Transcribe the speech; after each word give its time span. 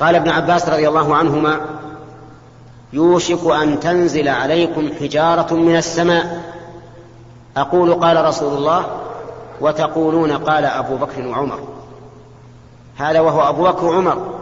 قال 0.00 0.14
ابن 0.14 0.28
عباس 0.28 0.68
رضي 0.68 0.88
الله 0.88 1.16
عنهما 1.16 1.60
يوشك 2.92 3.46
أن 3.62 3.80
تنزل 3.80 4.28
عليكم 4.28 4.90
حجارة 5.00 5.54
من 5.54 5.76
السماء. 5.76 6.54
أقول 7.56 7.94
قال 7.94 8.24
رسول 8.24 8.56
الله 8.56 8.86
وتقولون 9.60 10.32
قال 10.32 10.64
أبو 10.64 10.96
بكر 10.96 11.26
وعمر. 11.26 11.58
هذا 12.96 13.20
وهو 13.20 13.48
أبو 13.48 13.62
بكر 13.62 13.84
وعمر. 13.84 14.34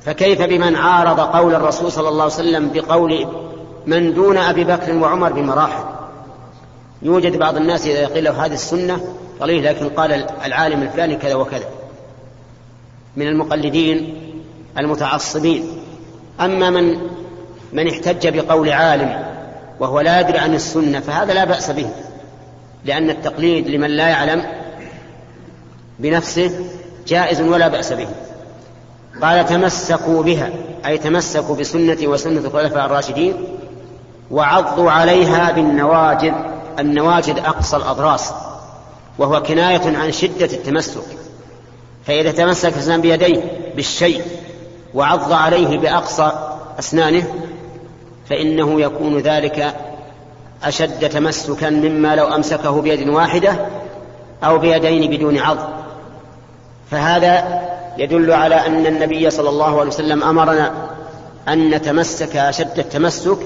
فكيف 0.00 0.42
بمن 0.42 0.76
عارض 0.76 1.20
قول 1.20 1.54
الرسول 1.54 1.92
صلى 1.92 2.08
الله 2.08 2.22
عليه 2.22 2.34
وسلم 2.34 2.70
بقول 2.74 3.26
من 3.86 4.14
دون 4.14 4.36
أبي 4.36 4.64
بكر 4.64 4.96
وعمر 4.96 5.32
بمراحل؟ 5.32 5.84
يوجد 7.02 7.38
بعض 7.38 7.56
الناس 7.56 7.86
إذا 7.86 8.00
يقول 8.00 8.24
له 8.24 8.46
هذه 8.46 8.54
السنة 8.54 9.00
قليل 9.40 9.64
لكن 9.64 9.88
قال 9.88 10.12
العالم 10.44 10.82
الفلاني 10.82 11.16
كذا 11.16 11.34
وكذا. 11.34 11.68
من 13.16 13.28
المقلدين 13.28 14.25
المتعصبين. 14.78 15.64
أما 16.40 16.70
من 16.70 16.98
من 17.72 17.88
احتج 17.88 18.28
بقول 18.28 18.68
عالم 18.72 19.24
وهو 19.80 20.00
لا 20.00 20.20
يدري 20.20 20.38
عن 20.38 20.54
السنة 20.54 21.00
فهذا 21.00 21.34
لا 21.34 21.44
بأس 21.44 21.70
به 21.70 21.90
لأن 22.84 23.10
التقليد 23.10 23.68
لمن 23.68 23.90
لا 23.90 24.08
يعلم 24.08 24.42
بنفسه 25.98 26.50
جائز 27.06 27.40
ولا 27.40 27.68
بأس 27.68 27.92
به. 27.92 28.08
قال 29.22 29.46
تمسكوا 29.46 30.22
بها 30.22 30.50
أي 30.86 30.98
تمسكوا 30.98 31.56
بسنتي 31.56 32.06
وسنة 32.06 32.40
الخلفاء 32.40 32.86
الراشدين 32.86 33.34
وعضوا 34.30 34.90
عليها 34.90 35.52
بالنواجذ 35.52 36.32
النواجذ 36.78 37.38
أقصى 37.38 37.76
الأضراس 37.76 38.32
وهو 39.18 39.42
كناية 39.42 39.96
عن 39.96 40.12
شدة 40.12 40.46
التمسك. 40.46 41.04
فإذا 42.06 42.32
تمسك 42.32 42.68
الإنسان 42.68 43.00
بيديه 43.00 43.42
بالشيء 43.76 44.22
وعض 44.96 45.32
عليه 45.32 45.78
بأقصى 45.78 46.32
أسنانه 46.78 47.24
فإنه 48.28 48.80
يكون 48.80 49.18
ذلك 49.18 49.74
أشد 50.64 51.08
تمسكا 51.08 51.70
مما 51.70 52.16
لو 52.16 52.34
أمسكه 52.34 52.82
بيد 52.82 53.08
واحدة 53.08 53.56
أو 54.44 54.58
بيدين 54.58 55.10
بدون 55.10 55.38
عض. 55.38 55.58
فهذا 56.90 57.60
يدل 57.98 58.32
على 58.32 58.54
أن 58.54 58.86
النبي 58.86 59.30
صلى 59.30 59.48
الله 59.48 59.80
عليه 59.80 59.90
وسلم 59.90 60.22
أمرنا 60.22 60.72
أن 61.48 61.70
نتمسك 61.70 62.36
أشد 62.36 62.78
التمسك 62.78 63.38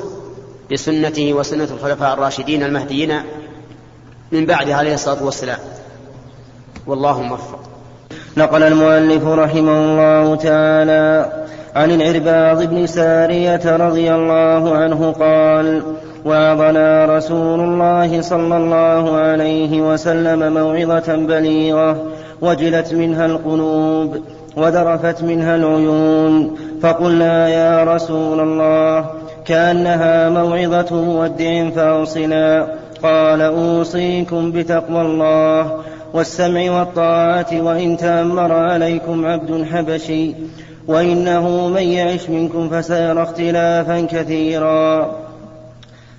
بسنته 0.73 1.33
وسنة 1.33 1.69
الخلفاء 1.70 2.14
الراشدين 2.14 2.62
المهديين 2.62 3.23
من 4.33 4.47
بعده 4.47 4.77
عليه 4.77 4.95
الصلاة 4.95 5.25
والسلام. 5.25 5.59
والله 6.87 7.23
موفق. 7.23 7.61
نقل 8.36 8.62
المؤلف 8.62 9.27
رحمه 9.27 9.78
الله 9.84 10.34
تعالى 10.34 11.27
عن 11.77 11.91
العرباض 11.91 12.62
بن 12.62 12.86
سارية 12.86 13.77
رضي 13.77 14.14
الله 14.14 14.75
عنه 14.77 15.12
قال 15.12 15.83
وعظنا 16.25 17.17
رسول 17.17 17.61
الله 17.61 18.20
صلى 18.20 18.56
الله 18.56 19.17
عليه 19.17 19.92
وسلم 19.92 20.55
موعظة 20.55 21.17
بليغة 21.17 21.97
وجلت 22.42 22.95
منها 22.95 23.27
القلوب 23.27 24.17
وذرفت 24.56 25.23
منها 25.23 25.56
العيون 25.56 26.56
فقلنا 26.83 27.48
يا 27.48 27.84
رسول 27.84 28.41
الله 28.41 29.05
كأنها 29.45 30.28
موعظة 30.28 31.03
مودع 31.03 31.70
فأوصنا 31.70 32.69
قال 33.03 33.42
أوصيكم 33.42 34.53
بتقوى 34.53 35.01
الله 35.01 35.73
والسمع 36.14 36.78
والطاعة 36.78 37.62
وإن 37.62 37.97
تأمر 37.97 38.53
عليكم 38.53 39.27
عبد 39.27 39.64
حبشي 39.72 40.34
وإنه 40.89 41.69
من 41.69 41.83
يعش 41.83 42.30
منكم 42.30 42.69
فسيرى 42.69 43.22
اختلافا 43.22 44.00
كثيرا. 44.00 45.17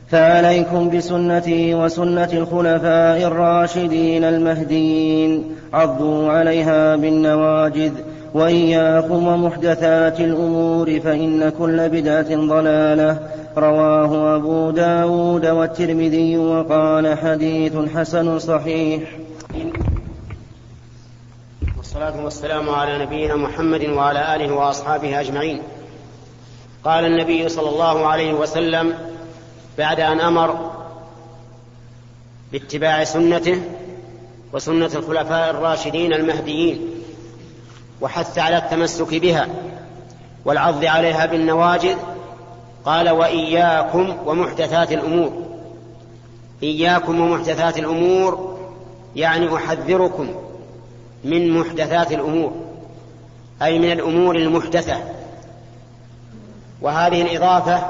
فعليكم 0.09 0.89
بسنتي 0.89 1.75
وسنة 1.75 2.29
الخلفاء 2.33 3.27
الراشدين 3.27 4.23
المهديين. 4.23 5.43
عضوا 5.73 6.31
عليها 6.31 6.95
بالنواجذ 6.95 7.91
وإياكم 8.33 9.27
ومحدثات 9.27 10.19
الأمور 10.19 10.99
فإن 10.99 11.49
كل 11.59 11.89
بدعة 11.89 12.35
ضلالة. 12.35 13.19
رواه 13.57 14.35
أبو 14.35 14.71
داود 14.71 15.45
والترمذي 15.45 16.37
وقال 16.37 17.17
حديث 17.17 17.73
حسن 17.95 18.39
صحيح. 18.39 19.01
والصلاة 21.91 22.23
والسلام 22.23 22.69
على 22.69 23.05
نبينا 23.05 23.35
محمد 23.35 23.85
وعلى 23.85 24.35
آله 24.35 24.53
وأصحابه 24.53 25.19
أجمعين. 25.19 25.61
قال 26.83 27.05
النبي 27.05 27.49
صلى 27.49 27.69
الله 27.69 28.07
عليه 28.07 28.33
وسلم 28.33 28.93
بعد 29.77 29.99
أن 29.99 30.19
أمر 30.21 30.71
باتباع 32.51 33.03
سنته 33.03 33.61
وسنة 34.53 34.85
الخلفاء 34.95 35.49
الراشدين 35.49 36.13
المهديين 36.13 36.89
وحث 38.01 38.37
على 38.37 38.57
التمسك 38.57 39.15
بها 39.15 39.47
والعض 40.45 40.85
عليها 40.85 41.25
بالنواجذ 41.25 41.97
قال 42.85 43.09
وإياكم 43.09 44.17
ومحدثات 44.25 44.91
الأمور. 44.91 45.31
إياكم 46.63 47.21
ومحدثات 47.21 47.77
الأمور 47.77 48.57
يعني 49.15 49.55
أحذركم 49.55 50.50
من 51.23 51.59
محدثات 51.59 52.11
الأمور 52.11 52.51
أي 53.61 53.79
من 53.79 53.91
الأمور 53.91 54.35
المحدثة. 54.35 54.97
وهذه 56.81 57.21
الإضافة 57.21 57.83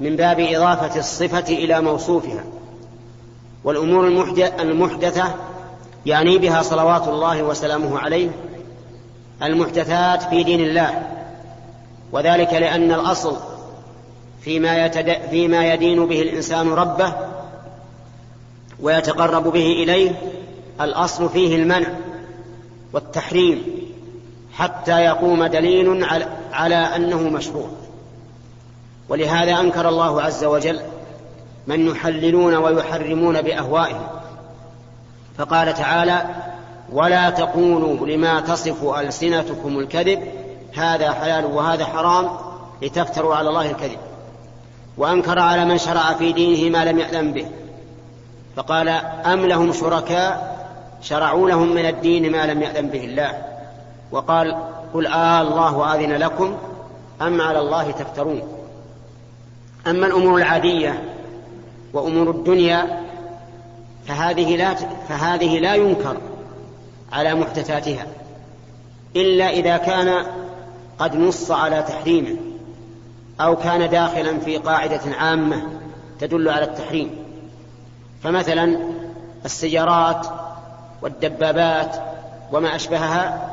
من 0.00 0.16
باب 0.16 0.40
إضافة 0.40 0.98
الصفة 0.98 1.54
إلى 1.54 1.80
موصوفها. 1.80 2.44
والأمور 3.64 4.06
المحدثة 4.60 5.34
يعني 6.06 6.38
بها 6.38 6.62
صلوات 6.62 7.08
الله 7.08 7.42
وسلامه 7.42 7.98
عليه 7.98 8.30
المحدثات 9.42 10.22
في 10.22 10.42
دين 10.42 10.60
الله. 10.60 11.02
وذلك 12.12 12.52
لأن 12.54 12.92
الأصل 12.92 13.36
فيما, 14.40 14.86
يتد... 14.86 15.16
فيما 15.30 15.72
يدين 15.72 16.06
به 16.06 16.22
الإنسان 16.22 16.72
ربه 16.72 17.14
ويتقرب 18.80 19.42
به 19.42 19.66
إليه 19.66 20.12
الأصل 20.80 21.28
فيه 21.28 21.56
المنع. 21.56 21.88
والتحريم 22.92 23.64
حتى 24.54 25.00
يقوم 25.00 25.46
دليل 25.46 26.04
على 26.52 26.74
أنه 26.74 27.18
مشروع. 27.18 27.68
ولهذا 29.08 29.60
أنكر 29.60 29.88
الله 29.88 30.22
عز 30.22 30.44
وجل 30.44 30.80
من 31.66 31.86
يحللون 31.86 32.54
ويحرمون 32.54 33.42
بأهوائهم. 33.42 34.06
فقال 35.38 35.74
تعالى 35.74 36.24
ولا 36.92 37.30
تقولوا 37.30 38.06
لما 38.06 38.40
تصف 38.40 38.84
ألسنتكم 38.84 39.78
الكذب 39.78 40.22
هذا 40.74 41.12
حلال 41.12 41.44
وهذا 41.44 41.84
حرام 41.84 42.30
لتفتروا 42.82 43.34
على 43.34 43.48
الله 43.48 43.70
الكذب. 43.70 43.98
وأنكر 44.96 45.38
على 45.38 45.64
من 45.64 45.78
شرع 45.78 46.12
في 46.12 46.32
دينه 46.32 46.78
ما 46.78 46.84
لم 46.84 46.98
يأذن 46.98 47.32
به. 47.32 47.46
فقال 48.56 48.88
أم 48.88 49.46
لهم 49.46 49.72
شركاء 49.72 50.51
شرعوا 51.02 51.48
لهم 51.48 51.74
من 51.74 51.86
الدين 51.86 52.32
ما 52.32 52.46
لم 52.46 52.62
يأذن 52.62 52.88
به 52.88 53.04
الله. 53.04 53.42
وقال 54.12 54.56
قل 54.94 55.06
آه 55.06 55.42
الله 55.42 55.94
آذن 55.94 56.12
لكم 56.12 56.56
أم 57.22 57.40
على 57.40 57.58
الله 57.58 57.90
تفترون. 57.90 58.42
أما 59.86 60.06
الأمور 60.06 60.38
العادية 60.38 61.02
وأمور 61.92 62.30
الدنيا 62.30 63.00
فهذه 64.06 64.56
لا 64.56 64.74
فهذه 65.08 65.58
لا 65.58 65.74
ينكر 65.74 66.16
على 67.12 67.34
محدثاتها 67.34 68.06
إلا 69.16 69.50
إذا 69.50 69.76
كان 69.76 70.26
قد 70.98 71.16
نص 71.16 71.50
على 71.50 71.82
تحريمه 71.82 72.36
أو 73.40 73.56
كان 73.56 73.90
داخلا 73.90 74.38
في 74.38 74.56
قاعدة 74.56 75.00
عامة 75.18 75.62
تدل 76.20 76.48
على 76.48 76.64
التحريم. 76.64 77.10
فمثلا 78.22 78.78
السيارات 79.44 80.26
والدبابات 81.02 81.96
وما 82.52 82.76
أشبهها 82.76 83.48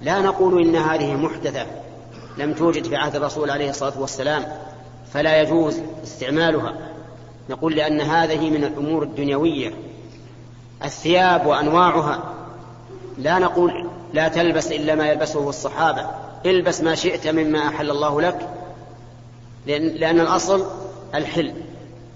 لا 0.00 0.20
نقول 0.20 0.62
إن 0.62 0.76
هذه 0.76 1.14
محدثة 1.14 1.66
لم 2.38 2.52
توجد 2.54 2.84
في 2.84 2.96
عهد 2.96 3.16
الرسول 3.16 3.50
عليه 3.50 3.70
الصلاة 3.70 4.00
والسلام 4.00 4.44
فلا 5.12 5.40
يجوز 5.42 5.78
استعمالها. 6.04 6.74
نقول 7.50 7.76
لأن 7.76 8.00
هذه 8.00 8.50
من 8.50 8.64
الأمور 8.64 9.02
الدنيوية. 9.02 9.74
الثياب 10.84 11.46
وأنواعها 11.46 12.34
لا 13.18 13.38
نقول 13.38 13.88
لا 14.12 14.28
تلبس 14.28 14.72
إلا 14.72 14.94
ما 14.94 15.08
يلبسه 15.08 15.48
الصحابة. 15.48 16.06
البس 16.46 16.80
ما 16.80 16.94
شئت 16.94 17.26
مما 17.26 17.68
أحل 17.68 17.90
الله 17.90 18.20
لك 18.20 18.48
لأن, 19.66 20.20
الأصل 20.20 20.66
الحل. 21.14 21.52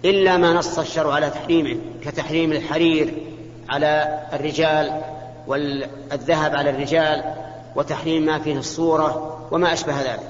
إلا 0.04 0.36
ما 0.36 0.52
نص 0.52 0.78
الشرع 0.78 1.12
على 1.12 1.30
تحريمه 1.30 1.76
كتحريم 2.04 2.52
الحرير. 2.52 3.14
على 3.68 4.20
الرجال 4.32 5.00
والذهب 5.46 6.56
على 6.56 6.70
الرجال 6.70 7.24
وتحريم 7.76 8.26
ما 8.26 8.38
فيه 8.38 8.58
الصورة 8.58 9.38
وما 9.50 9.72
أشبه 9.72 10.00
ذلك. 10.00 10.20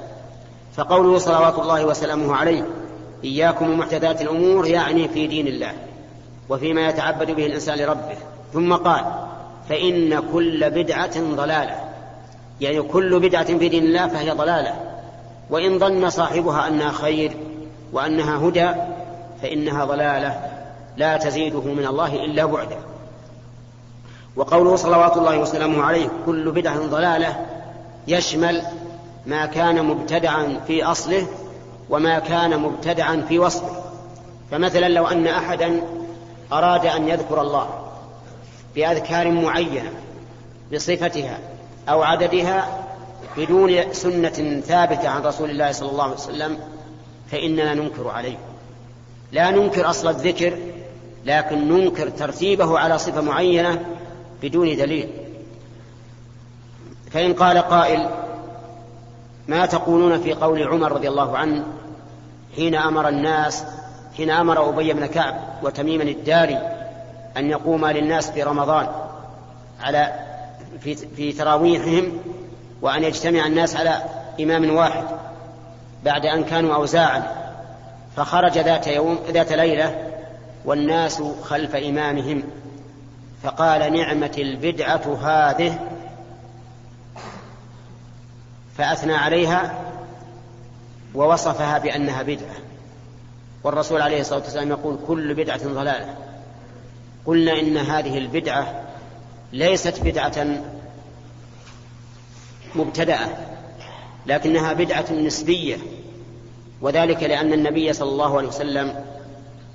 فقوله 0.76 1.18
صلوات 1.18 1.58
الله 1.58 1.84
وسلامه 1.84 2.36
عليه 2.36 2.66
إياكم 3.24 3.70
ومحدثات 3.70 4.22
الأمور 4.22 4.66
يعني 4.66 5.08
في 5.08 5.26
دين 5.26 5.46
الله 5.46 5.72
وفيما 6.48 6.88
يتعبد 6.88 7.30
به 7.30 7.46
الإنسان 7.46 7.78
لربه. 7.78 8.16
ثم 8.52 8.74
قال 8.74 9.04
فإن 9.68 10.22
كل 10.32 10.70
بدعة 10.70 11.20
ضلالة. 11.20 11.74
يعني 12.60 12.82
كل 12.82 13.20
بدعة 13.20 13.44
في 13.44 13.68
دين 13.68 13.84
الله 13.84 14.08
فهي 14.08 14.30
ضلالة. 14.30 14.74
وإن 15.50 15.78
ظن 15.78 16.10
صاحبها 16.10 16.68
أنها 16.68 16.92
خير 16.92 17.32
وأنها 17.92 18.48
هدى 18.48 18.70
فإنها 19.42 19.84
ضلالة. 19.84 20.40
لا 20.96 21.16
تزيده 21.16 21.60
من 21.60 21.86
الله 21.86 22.24
إلا 22.24 22.44
بعدا. 22.44 22.78
وقوله 24.36 24.76
صلوات 24.76 25.16
الله 25.16 25.38
وسلامه 25.38 25.82
عليه 25.82 26.08
كل 26.26 26.50
بدعة 26.50 26.86
ضلالة 26.86 27.46
يشمل 28.08 28.62
ما 29.26 29.46
كان 29.46 29.84
مبتدعا 29.84 30.60
في 30.66 30.84
أصله 30.84 31.26
وما 31.90 32.18
كان 32.18 32.60
مبتدعا 32.60 33.24
في 33.28 33.38
وصفه. 33.38 33.82
فمثلا 34.50 34.88
لو 34.88 35.06
أن 35.06 35.26
أحدا 35.26 35.82
أراد 36.52 36.86
أن 36.86 37.08
يذكر 37.08 37.40
الله 37.40 37.68
بأذكار 38.74 39.30
معينة 39.30 39.90
بصفتها 40.72 41.38
أو 41.88 42.02
عددها 42.02 42.84
بدون 43.36 43.92
سنة 43.92 44.60
ثابتة 44.60 45.08
عن 45.08 45.22
رسول 45.22 45.50
الله 45.50 45.72
صلى 45.72 45.90
الله 45.90 46.04
عليه 46.04 46.14
وسلم 46.14 46.58
فإننا 47.30 47.74
ننكر 47.74 48.08
عليه. 48.08 48.36
لا 49.32 49.50
ننكر 49.50 49.90
أصل 49.90 50.08
الذكر 50.08 50.58
لكن 51.24 51.68
ننكر 51.68 52.08
ترتيبه 52.08 52.78
على 52.78 52.98
صفة 52.98 53.20
معينة 53.20 53.95
بدون 54.42 54.76
دليل. 54.76 55.08
فإن 57.10 57.34
قال 57.34 57.58
قائل 57.58 58.08
ما 59.48 59.66
تقولون 59.66 60.20
في 60.20 60.32
قول 60.32 60.62
عمر 60.62 60.92
رضي 60.92 61.08
الله 61.08 61.38
عنه 61.38 61.64
حين 62.56 62.74
أمر 62.74 63.08
الناس 63.08 63.64
حين 64.16 64.30
أمر 64.30 64.68
أبي 64.68 64.92
بن 64.92 65.06
كعب 65.06 65.34
وتميما 65.62 66.02
الداري 66.02 66.58
أن 67.36 67.50
يقوما 67.50 67.92
للناس 67.92 68.30
في 68.30 68.42
رمضان 68.42 68.88
على 69.80 70.12
في, 70.80 70.94
في 70.94 71.32
تراويحهم 71.32 72.18
وأن 72.82 73.04
يجتمع 73.04 73.46
الناس 73.46 73.76
على 73.76 74.02
إمام 74.40 74.76
واحد 74.76 75.04
بعد 76.04 76.26
أن 76.26 76.44
كانوا 76.44 76.74
أوزاعا 76.74 77.22
فخرج 78.16 78.58
ذات 78.58 78.86
يوم 78.86 79.18
ذات 79.30 79.52
ليلة 79.52 80.12
والناس 80.64 81.22
خلف 81.42 81.76
إمامهم. 81.76 82.42
فقال 83.42 83.92
نعمة 83.92 84.34
البدعة 84.38 85.18
هذه 85.22 85.78
فأثنى 88.78 89.14
عليها 89.14 89.84
ووصفها 91.14 91.78
بأنها 91.78 92.22
بدعة. 92.22 92.56
والرسول 93.64 94.02
عليه 94.02 94.20
الصلاة 94.20 94.40
والسلام 94.40 94.70
يقول 94.70 94.98
كل 95.06 95.34
بدعة 95.34 95.68
ضلالة. 95.68 96.14
قلنا 97.26 97.60
إن 97.60 97.76
هذه 97.76 98.18
البدعة 98.18 98.82
ليست 99.52 100.00
بدعة 100.00 100.46
مبتدأة 102.74 103.28
لكنها 104.26 104.72
بدعة 104.72 105.12
نسبية 105.12 105.76
وذلك 106.80 107.22
لأن 107.22 107.52
النبي 107.52 107.92
صلى 107.92 108.08
الله 108.08 108.38
عليه 108.38 108.48
وسلم 108.48 109.04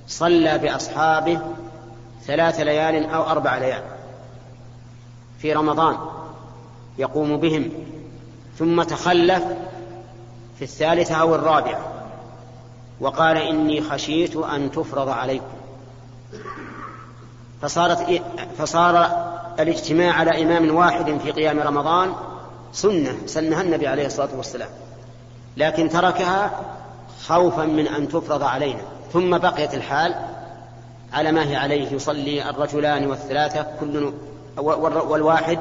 صلى 0.08 0.58
بأصحابه 0.58 1.42
ثلاث 2.26 2.60
ليال 2.60 3.10
أو 3.10 3.24
أربع 3.24 3.58
ليال. 3.58 3.84
في 5.40 5.54
رمضان 5.54 5.98
يقوم 6.98 7.38
بهم 7.38 7.72
ثم 8.60 8.84
تخلف 8.84 9.44
في 10.58 10.62
الثالثة 10.62 11.16
أو 11.16 11.36
الرابعة 11.36 11.80
وقال 13.00 13.38
إني 13.38 13.82
خشيت 13.82 14.36
أن 14.36 14.72
تفرض 14.72 15.10
عليكم. 15.10 15.46
فصارت 17.62 18.22
فصار 18.58 19.10
الاجتماع 19.60 20.14
على 20.14 20.44
إمام 20.44 20.76
واحد 20.76 21.18
في 21.24 21.32
قيام 21.32 21.60
رمضان 21.60 22.14
سنة 22.74 23.18
سنها 23.26 23.62
النبي 23.62 23.88
عليه 23.88 24.06
الصلاة 24.06 24.30
والسلام. 24.38 24.70
لكن 25.58 25.90
تركها 25.90 26.52
خوفا 27.28 27.66
من 27.66 27.88
أن 27.88 28.08
تفرض 28.08 28.44
علينا. 28.44 28.82
ثم 29.14 29.38
بقيت 29.38 29.74
الحال 29.74 30.16
على 31.14 31.32
ما 31.32 31.50
هي 31.50 31.56
عليه 31.56 31.92
يصلي 31.92 32.50
الرجلان 32.50 33.08
والثلاثة 33.08 33.68
كل 33.80 34.14
والواحد 34.58 35.60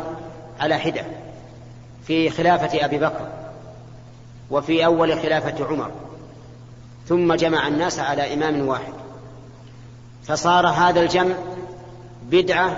على 0.60 0.78
حدة. 0.78 1.04
في 2.06 2.30
خلافة 2.30 2.84
أبي 2.84 2.98
بكر 2.98 3.28
وفي 4.50 4.84
أول 4.84 5.20
خلافة 5.20 5.64
عمر. 5.64 5.90
ثم 7.08 7.34
جمع 7.34 7.68
الناس 7.68 7.98
على 7.98 8.34
إمام 8.34 8.68
واحد. 8.68 8.92
فصار 10.22 10.66
هذا 10.66 11.00
الجمع 11.00 11.34
بدعة 12.30 12.76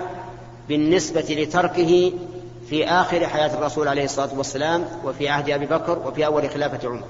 بالنسبة 0.69 1.25
لتركه 1.29 2.13
في 2.69 2.87
آخر 2.87 3.27
حياة 3.27 3.53
الرسول 3.57 3.87
عليه 3.87 4.03
الصلاة 4.03 4.37
والسلام 4.37 4.85
وفي 5.05 5.29
عهد 5.29 5.49
أبي 5.49 5.65
بكر 5.65 5.99
وفي 6.07 6.25
أول 6.25 6.49
خلافة 6.49 6.87
عمر. 6.89 7.03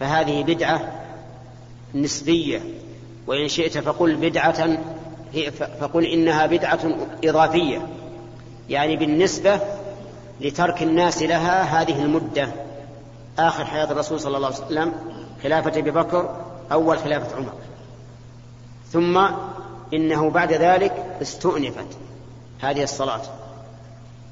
فهذه 0.00 0.42
بدعة 0.42 0.92
نسبية 1.94 2.60
وإن 3.26 3.48
شئت 3.48 3.78
فقل 3.78 4.16
بدعة 4.16 4.78
فقل 5.80 6.04
إنها 6.04 6.46
بدعة 6.46 6.80
إضافية 7.24 7.86
يعني 8.68 8.96
بالنسبة 8.96 9.60
لترك 10.40 10.82
الناس 10.82 11.22
لها 11.22 11.62
هذه 11.62 12.02
المدة. 12.02 12.48
آخر 13.38 13.64
حياة 13.64 13.92
الرسول 13.92 14.20
صلى 14.20 14.36
الله 14.36 14.46
عليه 14.46 14.56
وسلم 14.56 14.92
خلافة 15.42 15.78
أبي 15.78 15.90
بكر 15.90 16.36
أول 16.72 16.98
خلافة 16.98 17.36
عمر. 17.36 17.52
ثم 18.92 19.26
إنه 19.94 20.30
بعد 20.30 20.52
ذلك 20.52 20.92
استؤنفت 21.22 21.86
هذه 22.60 22.82
الصلاة. 22.82 23.22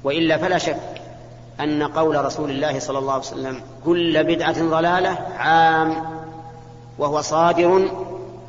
وإلا 0.03 0.37
فلا 0.37 0.57
شك 0.57 1.01
أن 1.59 1.83
قول 1.83 2.25
رسول 2.25 2.51
الله 2.51 2.79
صلى 2.79 2.99
الله 2.99 3.13
عليه 3.13 3.23
وسلم 3.23 3.61
كل 3.85 4.23
بدعة 4.23 4.69
ضلالة 4.69 5.09
عام 5.37 6.03
وهو 6.99 7.21
صادر 7.21 7.89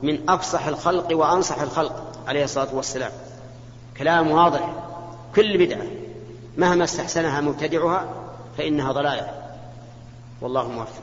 من 0.02 0.19
أفصح 0.28 0.66
الخلق 0.66 1.16
وأنصح 1.16 1.60
الخلق 1.60 2.02
عليه 2.28 2.44
الصلاة 2.44 2.75
والسلام. 2.75 3.10
كلام 3.99 4.31
واضح 4.31 4.72
كل 5.37 5.58
بدعة. 5.58 5.87
مهما 6.58 6.84
استحسنها 6.84 7.40
مبتدعها 7.40 8.04
فإنها 8.58 8.93
ضلالة. 8.93 9.28
والله 10.40 10.69
موفق. 10.69 11.02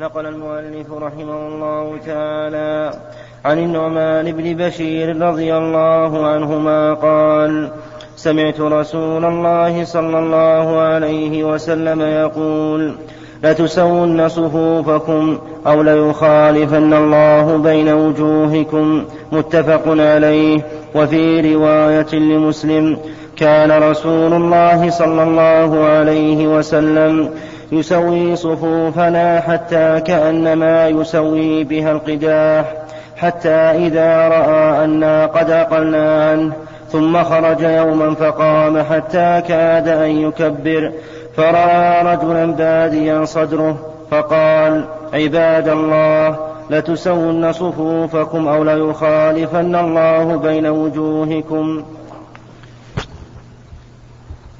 نقل 0.00 0.26
المؤلف 0.26 0.92
رحمه 0.92 1.48
الله 1.48 1.98
تعالى 2.06 3.00
عن 3.44 3.58
النعمان 3.58 4.32
بن 4.32 4.56
بشير 4.56 5.22
رضي 5.22 5.56
الله 5.56 6.26
عنهما 6.26 6.94
قال 6.94 7.72
سمعت 8.16 8.60
رسول 8.60 9.24
الله 9.24 9.84
صلى 9.84 10.18
الله 10.18 10.80
عليه 10.80 11.44
وسلم 11.44 12.00
يقول 12.00 12.98
لتسون 13.44 14.28
صفوفكم 14.28 15.38
أو 15.66 15.82
ليخالفن 15.82 16.94
الله 16.94 17.56
بين 17.56 17.88
وجوهكم. 17.88 19.04
متفق 19.32 19.82
عليه. 19.86 20.60
وفي 20.94 21.54
رواية 21.54 22.14
لمسلم 22.14 22.98
كان 23.36 23.82
رسول 23.82 24.32
الله 24.32 24.90
صلى 24.90 25.22
الله 25.22 25.84
عليه 25.84 26.46
وسلم 26.46 27.30
يسوي 27.72 28.36
صفوفنا 28.36 29.40
حتى 29.40 30.00
كأنما 30.00 30.88
يسوي 30.88 31.64
بها 31.64 31.92
القداح 31.92 32.74
حتى 33.16 33.48
إذا 33.50 34.28
رأى 34.28 34.84
أنا 34.84 35.26
قد 35.26 35.50
أقلنا 35.50 36.30
عنه 36.30 36.52
ثم 36.92 37.22
خرج 37.22 37.60
يوما 37.60 38.14
فقام 38.14 38.82
حتى 38.82 39.42
كاد 39.48 39.88
أن 39.88 40.10
يكبر. 40.10 40.92
فرأى 41.36 42.02
رجلا 42.02 42.46
باديا 42.46 43.24
صدره 43.24 43.76
فقال 44.10 44.84
عباد 45.12 45.68
الله 45.68 46.38
لتسون 46.70 47.52
صفوفكم 47.52 48.48
أو 48.48 48.64
ليخالفن 48.64 49.74
الله 49.74 50.36
بين 50.36 50.66
وجوهكم. 50.66 51.84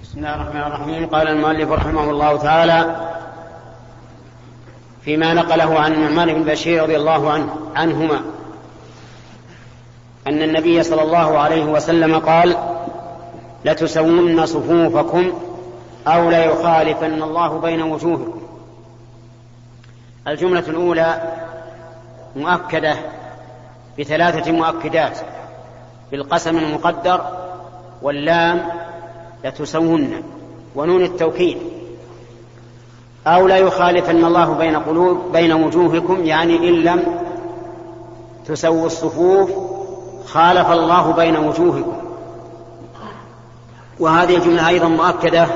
بسم 0.02 0.18
الله 0.18 0.34
الرحمن 0.34 0.60
الرحيم. 0.60 1.06
قال 1.06 1.28
المؤلف 1.28 1.72
رحمه 1.72 2.10
الله 2.10 2.36
تعالى 2.36 2.96
فيما 5.04 5.34
نقله 5.34 5.80
عن 5.80 5.92
النعمان 5.92 6.34
بن 6.34 6.42
بشير 6.52 6.82
رضي 6.82 6.96
الله 6.96 7.30
عنه 7.30 7.46
عنهما 7.76 8.20
أن 10.26 10.42
النبي 10.42 10.82
صلى 10.82 11.02
الله 11.02 11.38
عليه 11.38 11.64
وسلم 11.64 12.18
قال 12.18 12.56
لتسون 13.64 14.46
صفوفكم 14.46 15.32
أو 16.06 16.30
ليخالفن 16.30 17.22
الله 17.22 17.58
بين 17.58 17.82
وجوهكم. 17.82 18.40
الجملة 20.28 20.60
الأولى 20.68 21.22
مؤكدة 22.36 22.96
بثلاثة 23.98 24.52
مؤكدات. 24.52 25.18
بالقسم 26.10 26.58
المقدر 26.58 27.20
واللام 28.02 28.68
لتسون 29.44 30.22
ونون 30.74 31.02
التوكيد. 31.02 31.58
أو 33.26 33.48
لا 33.48 33.56
يخالفن 33.56 34.24
الله 34.24 34.54
بين 34.54 34.76
قلوب 34.76 35.32
بين 35.32 35.52
وجوهكم 35.52 36.24
يعني 36.24 36.56
إن 36.56 36.74
لم 36.74 37.20
تسووا 38.46 38.86
الصفوف 38.86 39.50
خالف 40.26 40.70
الله 40.70 41.12
بين 41.12 41.36
وجوهكم. 41.36 41.96
وهذه 44.00 44.36
الجملة 44.36 44.68
أيضا 44.68 44.88
مؤكدة 44.88 45.46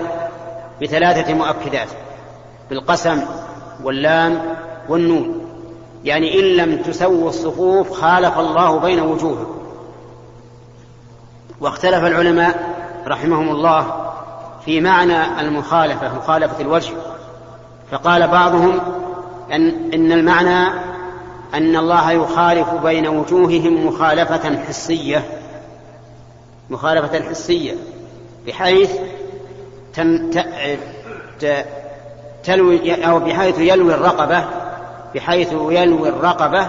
بثلاثة 0.82 1.34
مؤكدات 1.34 1.88
بالقسم 2.70 3.20
واللام 3.84 4.42
والنون. 4.88 5.40
يعني 6.04 6.40
إن 6.40 6.44
لم 6.44 6.82
تسووا 6.82 7.28
الصفوف 7.28 7.92
خالف 7.92 8.38
الله 8.38 8.78
بين 8.78 9.00
وجوهكم. 9.00 9.58
واختلف 11.60 12.04
العلماء 12.04 12.74
رحمهم 13.06 13.48
الله 13.48 14.10
في 14.64 14.80
معنى 14.80 15.40
المخالفة 15.40 16.16
مخالفة 16.16 16.60
الوجه. 16.60 16.92
فقال 17.90 18.28
بعضهم 18.28 18.80
أن 19.52 19.92
إن 19.94 20.12
المعنى 20.12 20.68
أن 21.54 21.76
الله 21.76 22.12
يخالف 22.12 22.74
بين 22.74 23.08
وجوههم 23.08 23.86
مخالفة 23.86 24.64
حسية 24.68 25.24
مخالفة 26.70 27.28
حسية 27.28 27.74
بحيث 28.46 28.90
تم 29.94 30.30
تلوي 32.44 33.06
أو 33.06 33.18
بحيث 33.18 33.58
يلوي 33.58 33.94
الرقبة 33.94 34.44
بحيث 35.14 35.52
يلوي 35.52 36.08
الرقبة 36.08 36.68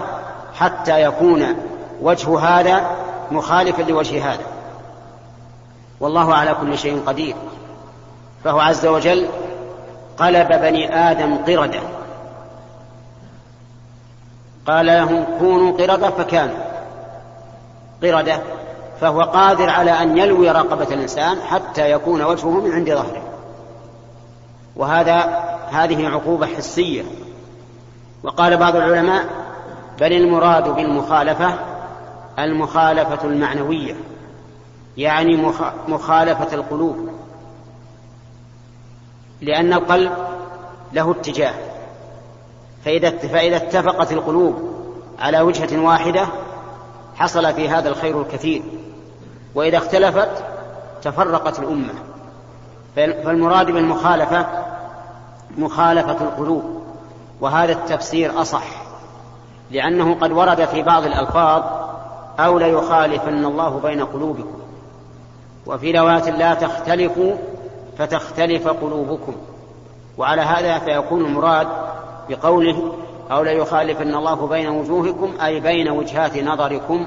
حتى 0.54 1.02
يكون 1.02 1.56
وجه 2.02 2.38
هذا 2.38 2.90
مخالفا 3.30 3.82
لوجه 3.82 4.32
هذا. 4.32 4.44
والله 6.00 6.34
على 6.34 6.54
كل 6.54 6.78
شيء 6.78 7.02
قدير. 7.06 7.34
فهو 8.44 8.60
عز 8.60 8.86
وجل 8.86 9.28
قلب 10.18 10.48
بني 10.48 11.10
آدم 11.10 11.36
قردة. 11.36 11.80
قال 14.66 14.86
لهم 14.86 15.26
كونوا 15.38 15.72
قردة 15.72 16.10
فكانوا. 16.10 16.58
قردة 18.02 18.40
فهو 19.00 19.22
قادر 19.22 19.70
على 19.70 19.90
أن 19.90 20.18
يلوي 20.18 20.50
رقبة 20.50 20.94
الإنسان 20.94 21.40
حتى 21.40 21.90
يكون 21.90 22.22
وجهه 22.22 22.60
من 22.60 22.72
عند 22.72 22.90
ظهره. 22.90 23.22
وهذا 24.76 25.14
هذه 25.70 26.08
عقوبة 26.08 26.46
حسية. 26.46 27.02
وقال 28.22 28.56
بعض 28.56 28.76
العلماء 28.76 29.24
بل 30.00 30.12
المراد 30.12 30.68
بالمخالفة 30.68 31.54
المخالفة 32.38 33.24
المعنوية 33.24 33.96
يعني 34.96 35.52
مخالفة 35.88 36.54
القلوب. 36.54 37.08
لأن 39.40 39.72
القلب 39.72 40.12
له 40.92 41.10
اتجاه. 41.10 41.54
فإذا 42.84 43.10
فإذا 43.10 43.56
اتفقت 43.56 44.12
القلوب 44.12 44.76
على 45.18 45.40
وجهة 45.40 45.82
واحدة 45.82 46.26
حصل 47.16 47.54
في 47.54 47.68
هذا 47.68 47.88
الخير 47.88 48.20
الكثير. 48.20 48.62
وإذا 49.56 49.78
اختلفت 49.78 50.44
تفرقت 51.02 51.58
الأمة. 51.58 51.94
فالمراد 52.96 53.70
بالمخالفة 53.70 54.46
مخالفة 55.58 56.24
القلوب 56.24 56.82
وهذا 57.40 57.72
التفسير 57.72 58.40
أصح 58.40 58.64
لأنه 59.70 60.14
قد 60.14 60.32
ورد 60.32 60.64
في 60.64 60.82
بعض 60.82 61.04
الألفاظ 61.04 61.62
أو 62.40 62.58
ليخالفن 62.58 63.44
الله 63.44 63.80
بين 63.80 64.04
قلوبكم. 64.04 64.58
وفي 65.66 65.92
رواية 65.92 66.30
لا 66.30 66.54
تختلفوا 66.54 67.32
فتختلف 67.98 68.68
قلوبكم. 68.68 69.34
وعلى 70.18 70.42
هذا 70.42 70.78
فيكون 70.78 71.24
المراد 71.24 71.68
بقوله 72.28 72.92
أو 73.30 73.42
ليخالفن 73.42 74.14
الله 74.14 74.46
بين 74.46 74.68
وجوهكم 74.68 75.32
أي 75.44 75.60
بين 75.60 75.88
وجهات 75.88 76.36
نظركم 76.36 77.06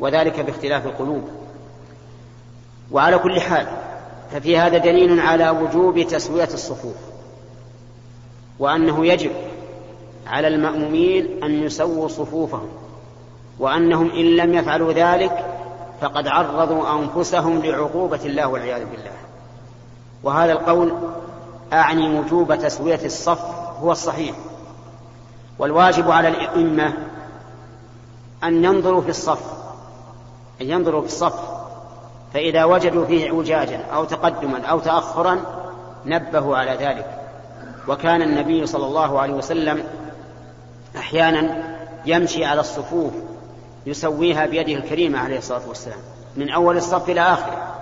وذلك 0.00 0.40
باختلاف 0.40 0.86
القلوب. 0.86 1.39
وعلى 2.92 3.18
كل 3.18 3.40
حال 3.40 3.66
ففي 4.32 4.58
هذا 4.58 4.78
دليل 4.78 5.20
على 5.20 5.50
وجوب 5.50 6.02
تسوية 6.02 6.48
الصفوف 6.54 6.96
وأنه 8.58 9.06
يجب 9.06 9.30
على 10.26 10.48
المأمومين 10.48 11.44
أن 11.44 11.50
يسووا 11.62 12.08
صفوفهم 12.08 12.68
وأنهم 13.58 14.10
إن 14.10 14.36
لم 14.36 14.54
يفعلوا 14.54 14.92
ذلك 14.92 15.44
فقد 16.00 16.26
عرضوا 16.28 16.98
أنفسهم 16.98 17.62
لعقوبة 17.62 18.20
الله 18.24 18.46
والعياذ 18.46 18.84
بالله. 18.84 19.12
وهذا 20.22 20.52
القول 20.52 20.92
أعني 21.72 22.18
وجوب 22.18 22.54
تسوية 22.54 23.00
الصف 23.04 23.44
هو 23.80 23.92
الصحيح 23.92 24.36
والواجب 25.58 26.10
على 26.10 26.28
الأئمة 26.28 26.92
أن 28.44 28.64
ينظروا 28.64 29.00
في 29.00 29.08
الصف 29.08 29.42
أن 30.60 30.70
ينظروا 30.70 31.00
في 31.00 31.06
الصف 31.06 31.59
فإذا 32.34 32.64
وجدوا 32.64 33.06
فيه 33.06 33.26
اعوجاجا 33.28 33.84
أو 33.94 34.04
تقدما 34.04 34.66
أو 34.66 34.80
تأخرا 34.80 35.40
نبهوا 36.06 36.56
على 36.56 36.70
ذلك. 36.70 37.06
وكان 37.88 38.22
النبي 38.22 38.66
صلى 38.66 38.86
الله 38.86 39.20
عليه 39.20 39.34
وسلم 39.34 39.84
أحيانا 40.96 41.62
يمشي 42.06 42.44
على 42.44 42.60
الصفوف 42.60 43.12
يسويها 43.86 44.46
بيده 44.46 44.72
الكريمة 44.72 45.18
عليه 45.18 45.38
الصلاة 45.38 45.68
والسلام 45.68 45.98
من 46.36 46.50
أول 46.50 46.76
الصف 46.76 47.10
إلى 47.10 47.20
آخره. 47.20 47.74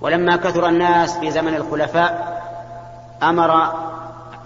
ولما 0.00 0.36
كثر 0.36 0.68
الناس 0.68 1.18
في 1.18 1.30
زمن 1.30 1.54
الخلفاء 1.54 2.38
أمر 3.22 3.50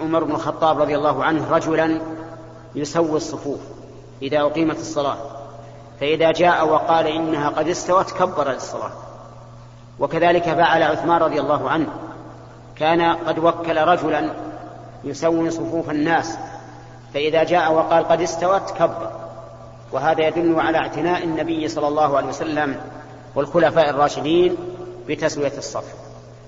عمر 0.01 0.25
بن 0.25 0.33
الخطاب 0.33 0.81
رضي 0.81 0.97
الله 0.97 1.25
عنه 1.25 1.51
رجلا 1.51 2.01
يسوي 2.75 3.17
الصفوف 3.17 3.61
إذا 4.23 4.41
أقيمت 4.41 4.79
الصلاة. 4.79 5.17
فإذا 6.01 6.33
جاء 6.33 6.69
وقال 6.69 7.07
إنها 7.07 7.49
قد 7.49 7.69
استوت 7.69 8.11
كبر 8.11 8.53
للصلاة 8.53 8.91
وكذلك 9.99 10.43
فعل 10.43 10.83
عثمان 10.83 11.23
رضي 11.23 11.41
الله 11.41 11.71
عنه. 11.71 11.87
كان 12.77 13.03
قد 13.03 13.39
وكل 13.39 13.77
رجلا 13.77 14.31
يسوي 15.05 15.51
صفوف 15.51 15.91
الناس 15.91 16.39
فإذا 17.15 17.45
جاء 17.45 17.73
وقال 17.73 18.09
قد 18.09 18.21
استوت 18.21 18.71
كبر 18.71 19.11
وهذا 19.93 20.27
يدل 20.27 20.61
على 20.61 20.79
اعتناء 20.79 21.25
النبي 21.25 21.69
صلى 21.69 21.89
الله 21.89 22.17
عليه 22.17 22.29
وسلم 22.29 22.77
والخلفاء 23.35 23.91
الراشدين 23.91 24.57
بتسوية 25.09 25.53
الصف. 25.59 25.85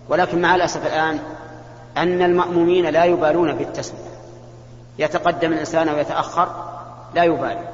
ولكن 0.09 0.41
مع 0.41 0.55
الأسف 0.55 0.87
الآن 0.87 1.19
أن 1.97 2.23
المأمومين 2.23 2.87
لا 2.87 3.05
يبالون 3.05 3.53
بالتسوية. 3.53 4.15
يتقدم 4.99 5.53
الإنسان 5.53 5.89
ويتأخر 5.89 6.49
لا 7.15 7.25
يبالي. 7.25 7.69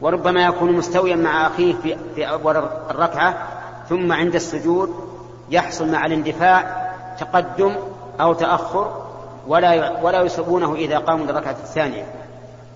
وربما 0.00 0.44
يكون 0.44 0.72
مستويا 0.72 1.16
مع 1.16 1.46
أخيه 1.46 1.74
في, 2.14 2.28
أول 2.28 2.56
الركعة 2.90 3.48
ثم 3.88 4.12
عند 4.12 4.34
السجود 4.34 5.05
يحصل 5.50 5.92
مع 5.92 6.06
الاندفاع 6.06 6.86
تقدم 7.18 7.76
أو 8.20 8.32
تأخر 8.32 9.02
ولا 9.46 10.00
ولا 10.02 10.22
يسبونه 10.22 10.74
إذا 10.74 10.98
قاموا 10.98 11.26
للركعة 11.26 11.56
الثانية 11.62 12.06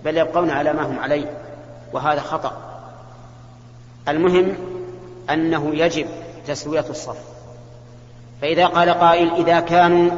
بل 0.04 0.16
يبقون 0.16 0.50
على 0.50 0.72
ما 0.72 0.82
هم 0.82 0.98
عليه 0.98 1.32
وهذا 1.92 2.20
خطأ. 2.20 2.52
المهم 4.08 4.54
أنه 5.30 5.74
يجب 5.74 6.06
تسوية 6.46 6.84
الصف. 6.90 7.18
فإذا 8.42 8.66
قال 8.66 8.90
قائل 8.90 9.32
إذا 9.34 9.60
كانوا 9.60 10.10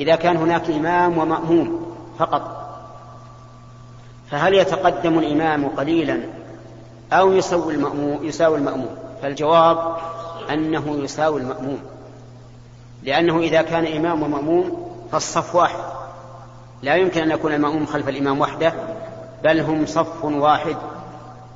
إذا 0.00 0.16
كان 0.16 0.36
هناك 0.36 0.70
إمام 0.70 1.18
ومأموم 1.18 1.94
فقط 2.18 2.64
فهل 4.30 4.54
يتقدم 4.54 5.18
الإمام 5.18 5.68
قليلا 5.68 6.20
أو 7.12 7.32
يسوي 7.32 7.74
المأموم 7.74 8.24
يساوي 8.24 8.58
المأموم؟ 8.58 8.96
فالجواب 9.22 9.96
أنه 10.50 10.96
يساوي 11.02 11.40
المأموم. 11.40 11.78
لأنه 13.02 13.38
إذا 13.38 13.62
كان 13.62 13.86
إمام 13.86 14.22
ومأموم 14.22 14.90
فالصف 15.12 15.54
واحد. 15.54 15.84
لا 16.82 16.94
يمكن 16.94 17.22
أن 17.22 17.30
يكون 17.30 17.52
المأموم 17.52 17.86
خلف 17.86 18.08
الإمام 18.08 18.40
وحده 18.40 18.72
بل 19.44 19.60
هم 19.60 19.86
صف 19.86 20.24
واحد. 20.24 20.76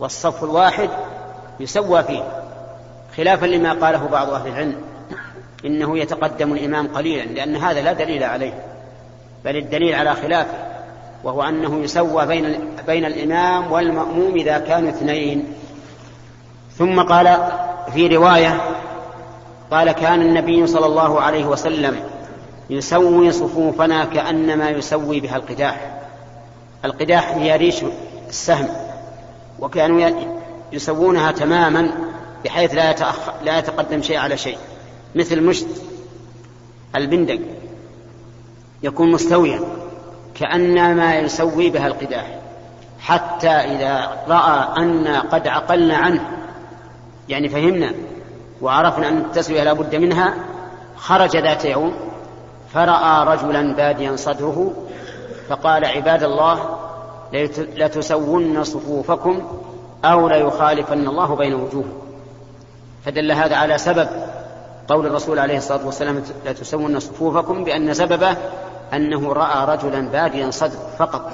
والصف 0.00 0.44
الواحد 0.44 0.90
يسوى 1.60 2.02
فيه. 2.02 2.22
خلافا 3.16 3.46
لما 3.46 3.72
قاله 3.72 4.06
بعض 4.06 4.30
أهل 4.30 4.48
العلم 4.48 4.76
إنه 5.64 5.98
يتقدم 5.98 6.52
الإمام 6.52 6.88
قليلا 6.88 7.22
لأن 7.22 7.56
هذا 7.56 7.82
لا 7.82 7.92
دليل 7.92 8.24
عليه 8.24 8.64
بل 9.44 9.56
الدليل 9.56 9.94
على 9.94 10.14
خلافه 10.14 10.58
وهو 11.24 11.42
أنه 11.42 11.80
يسوى 11.80 12.26
بين 12.26 12.74
بين 12.86 13.04
الإمام 13.04 13.72
والمأموم 13.72 14.34
إذا 14.34 14.58
كانوا 14.58 14.88
اثنين. 14.88 15.44
ثم 16.78 17.02
قال 17.02 17.38
في 17.88 18.16
رواية 18.16 18.60
قال 19.70 19.92
كان 19.92 20.22
النبي 20.22 20.66
صلى 20.66 20.86
الله 20.86 21.20
عليه 21.20 21.44
وسلم 21.44 21.96
يسوي 22.70 23.32
صفوفنا 23.32 24.04
كأنما 24.04 24.70
يسوي 24.70 25.20
بها 25.20 25.36
القداح. 25.36 26.00
القداح 26.84 27.30
هي 27.30 27.56
ريش 27.56 27.76
السهم 28.28 28.68
وكانوا 29.60 30.10
يسوونها 30.72 31.32
تماما 31.32 31.90
بحيث 32.44 32.74
لا 32.74 32.90
يتأخر 32.90 33.32
لا 33.44 33.58
يتقدم 33.58 34.02
شيء 34.02 34.18
على 34.18 34.36
شيء. 34.36 34.58
مثل 35.14 35.42
مشت 35.42 35.68
البندق 36.96 37.40
يكون 38.82 39.10
مستويا 39.12 39.60
كأنما 40.34 41.16
يسوي 41.18 41.70
بها 41.70 41.86
القداح 41.86 42.38
حتى 43.00 43.48
إذا 43.48 44.16
رأى 44.28 44.82
أن 44.82 45.06
قد 45.06 45.48
عقلنا 45.48 45.96
عنه 45.96 46.37
يعني 47.28 47.48
فهمنا 47.48 47.92
وعرفنا 48.62 49.08
أن 49.08 49.16
التسوية 49.16 49.62
لا 49.62 49.72
بد 49.72 49.96
منها 49.96 50.34
خرج 50.96 51.36
ذات 51.36 51.64
يوم 51.64 51.94
فرأى 52.74 53.26
رجلا 53.26 53.74
باديا 53.74 54.16
صدره 54.16 54.72
فقال 55.48 55.84
عباد 55.84 56.22
الله 56.22 56.78
لتسون 57.76 58.64
صفوفكم 58.64 59.42
أو 60.04 60.28
ليخالفن 60.28 61.08
الله 61.08 61.36
بين 61.36 61.54
وجوهكم. 61.54 61.92
فدل 63.04 63.32
هذا 63.32 63.56
على 63.56 63.78
سبب 63.78 64.08
قول 64.88 65.06
الرسول 65.06 65.38
عليه 65.38 65.56
الصلاة 65.56 65.86
والسلام 65.86 66.22
لتسون 66.46 67.00
صفوفكم 67.00 67.64
بأن 67.64 67.94
سببه 67.94 68.36
أنه 68.92 69.32
رأى 69.32 69.76
رجلا 69.76 70.08
باديا 70.08 70.50
صدر 70.50 70.78
فقط. 70.98 71.32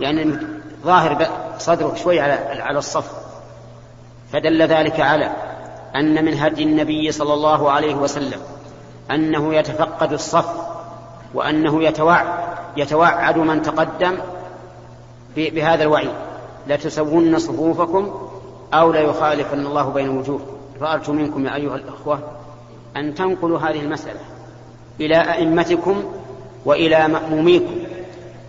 يعني 0.00 0.38
ظاهر 0.84 1.28
صدره 1.58 1.94
شوي 1.94 2.20
على 2.20 2.32
على 2.62 2.78
الصف. 2.78 3.23
فدل 4.34 4.62
ذلك 4.62 5.00
على 5.00 5.30
أن 5.96 6.24
من 6.24 6.34
هدي 6.34 6.62
النبي 6.62 7.12
صلى 7.12 7.34
الله 7.34 7.70
عليه 7.70 7.94
وسلم 7.94 8.40
أنه 9.10 9.54
يتفقد 9.54 10.12
الصف 10.12 10.48
وأنه 11.34 11.84
يتوعد 11.84 12.26
يتوعد 12.76 13.38
من 13.38 13.62
تقدم 13.62 14.18
بهذا 15.36 15.82
الوعيد. 15.82 16.10
لتسون 16.66 17.38
صفوفكم 17.38 18.28
أو 18.74 18.92
ليخالفن 18.92 19.66
الله 19.66 19.88
بين 19.88 20.08
وجوهكم 20.08 20.56
فأرجو 20.80 21.12
منكم 21.12 21.46
يا 21.46 21.54
أيها 21.54 21.76
الأخوة 21.76 22.18
أن 22.96 23.14
تنقلوا 23.14 23.58
هذه 23.58 23.80
المسألة 23.80 24.20
إلى 25.00 25.16
أئمتكم 25.16 26.04
وإلى 26.64 27.08
مأموميكم 27.08 27.74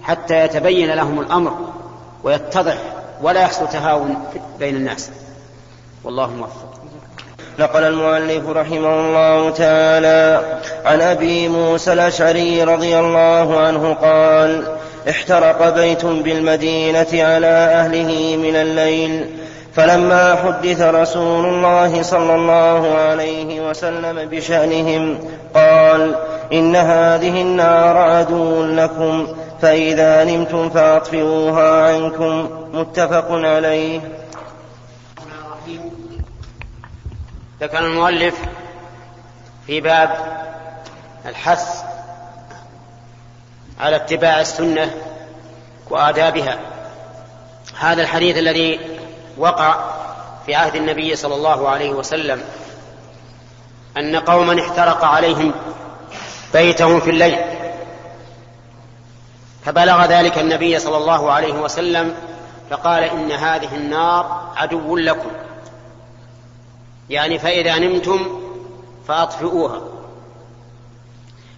حتى 0.03 0.45
يتبين 0.45 0.93
لهم 0.93 1.19
الأمر 1.19 1.53
ويتضح 2.23 2.77
ولا 3.21 3.41
يحصل 3.41 3.67
تهاون 3.67 4.15
بين 4.59 4.75
الناس. 4.75 5.24
والله 6.05 6.29
موفق. 6.29 6.75
نقل 7.59 7.83
المؤلف 7.83 8.49
رحمه 8.49 8.99
الله 8.99 9.49
تعالى 9.49 10.41
عن 10.85 11.01
أبي 11.01 11.47
موسى 11.47 11.93
الأشعري 11.93 12.63
رضي 12.63 12.99
الله 12.99 13.59
عنه 13.59 13.93
قال 13.93 14.63
احترق 15.09 15.75
بيت 15.75 16.05
بالمدينة 16.05 17.07
على 17.13 17.47
أهله 17.47 18.37
من 18.37 18.55
الليل 18.55 19.25
فلما 19.75 20.35
حدث 20.35 20.81
رسول 20.81 21.45
الله 21.45 22.01
صلى 22.01 22.35
الله 22.35 22.97
عليه 22.97 23.69
وسلم 23.69 24.29
بشأنهم 24.29 25.19
قال 25.53 26.15
إن 26.53 26.75
هذه 26.75 27.41
النار 27.41 27.97
عدو 27.97 28.63
لكم 28.63 29.27
فإذا 29.61 30.23
نمتم 30.23 30.69
فأطفئوها 30.69 31.87
عنكم 31.87 32.49
متفق 32.73 33.31
عليه. 33.31 33.99
ذكر 37.61 37.79
المؤلف 37.79 38.35
في 39.67 39.81
باب 39.81 40.37
الحث 41.25 41.83
على 43.79 43.95
اتباع 43.95 44.41
السنة 44.41 44.95
وآدابها. 45.89 46.59
هذا 47.79 48.01
الحديث 48.01 48.37
الذي 48.37 48.79
وقع 49.37 49.75
في 50.45 50.55
عهد 50.55 50.75
النبي 50.75 51.15
صلى 51.15 51.35
الله 51.35 51.69
عليه 51.69 51.89
وسلم 51.89 52.43
أن 53.97 54.15
قوما 54.15 54.61
احترق 54.61 55.05
عليهم 55.05 55.53
بيتهم 56.53 56.99
في 56.99 57.09
الليل 57.09 57.39
فبلغ 59.65 60.05
ذلك 60.05 60.37
النبي 60.37 60.79
صلى 60.79 60.97
الله 60.97 61.31
عليه 61.31 61.53
وسلم 61.53 62.15
فقال 62.69 63.03
إن 63.03 63.31
هذه 63.31 63.75
النار 63.75 64.51
عدو 64.55 64.97
لكم. 64.97 65.31
يعني 67.09 67.39
فإذا 67.39 67.77
نمتم 67.77 68.41
فأطفئوها. 69.07 69.81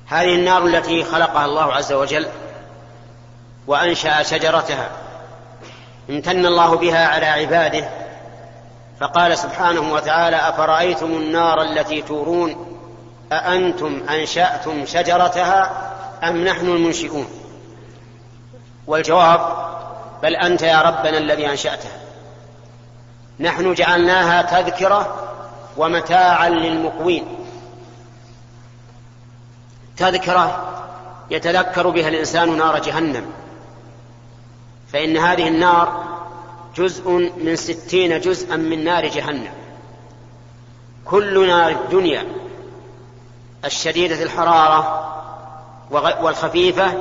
هذه 0.06 0.36
النار 0.36 0.66
التي 0.66 1.04
خلقها 1.04 1.46
الله 1.46 1.74
عز 1.74 1.94
وجل 1.94 2.28
وأنشأ 3.68 4.24
شجرتها. 4.24 4.90
امتن 6.10 6.46
الله 6.46 6.78
بها 6.78 7.08
على 7.08 7.26
عباده. 7.26 7.90
فقال 9.00 9.38
سبحانه 9.38 9.94
وتعالى 9.94 10.36
أفرأيتم 10.36 11.06
النار 11.06 11.62
التي 11.62 12.02
تورون؟ 12.02 12.80
أأنتم 13.32 14.04
أنشأتم 14.10 14.86
شجرتها 14.86 15.92
أم 16.24 16.44
نحن 16.44 16.66
المنشئون؟ 16.66 17.28
والجواب 18.88 19.68
بل 20.24 20.36
أنت 20.36 20.62
يا 20.62 20.82
ربنا 20.82 21.18
الذي 21.18 21.50
أنشأتها. 21.50 21.98
نحن 23.40 23.74
جعلناها 23.74 24.42
تذكرة 24.42 25.27
ومتاعا 25.78 26.50
للمقوين. 26.50 27.28
تذكرة 29.98 30.74
يتذكر 31.32 31.90
بها 31.90 32.08
الإنسان 32.10 32.58
نار 32.58 32.80
جهنم. 32.80 33.26
فإن 34.94 35.18
هذه 35.18 35.48
النار 35.48 36.04
جزء 36.76 37.10
من 37.38 37.56
ستين 37.56 38.20
جزءا 38.20 38.56
من 38.56 38.84
نار 38.84 39.08
جهنم. 39.08 39.52
كل 41.06 41.48
نار 41.48 41.72
الدنيا 41.72 42.26
الشديدة 43.66 44.24
الحرارة 44.24 45.04
والخفيفة 45.92 46.94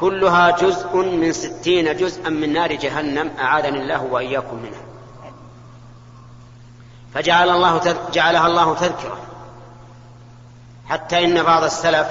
كلها 0.00 0.50
جزء 0.50 0.96
من 0.96 1.32
ستين 1.32 1.96
جزءا 1.96 2.28
من 2.28 2.52
نار 2.52 2.72
جهنم 2.72 3.30
أعاذني 3.40 3.82
الله 3.82 4.04
وإياكم 4.04 4.56
منها. 4.56 4.87
فجعل 7.14 7.50
الله 7.50 7.96
جعلها 8.12 8.46
الله 8.46 8.74
تذكرة. 8.74 9.18
حتى 10.88 11.24
إن 11.24 11.42
بعض 11.42 11.64
السلف 11.64 12.08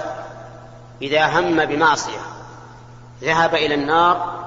إذا 1.02 1.40
هم 1.40 1.66
بمعصية 1.66 2.20
ذهب 3.22 3.56
إلى 3.56 3.76
النار 3.76 4.40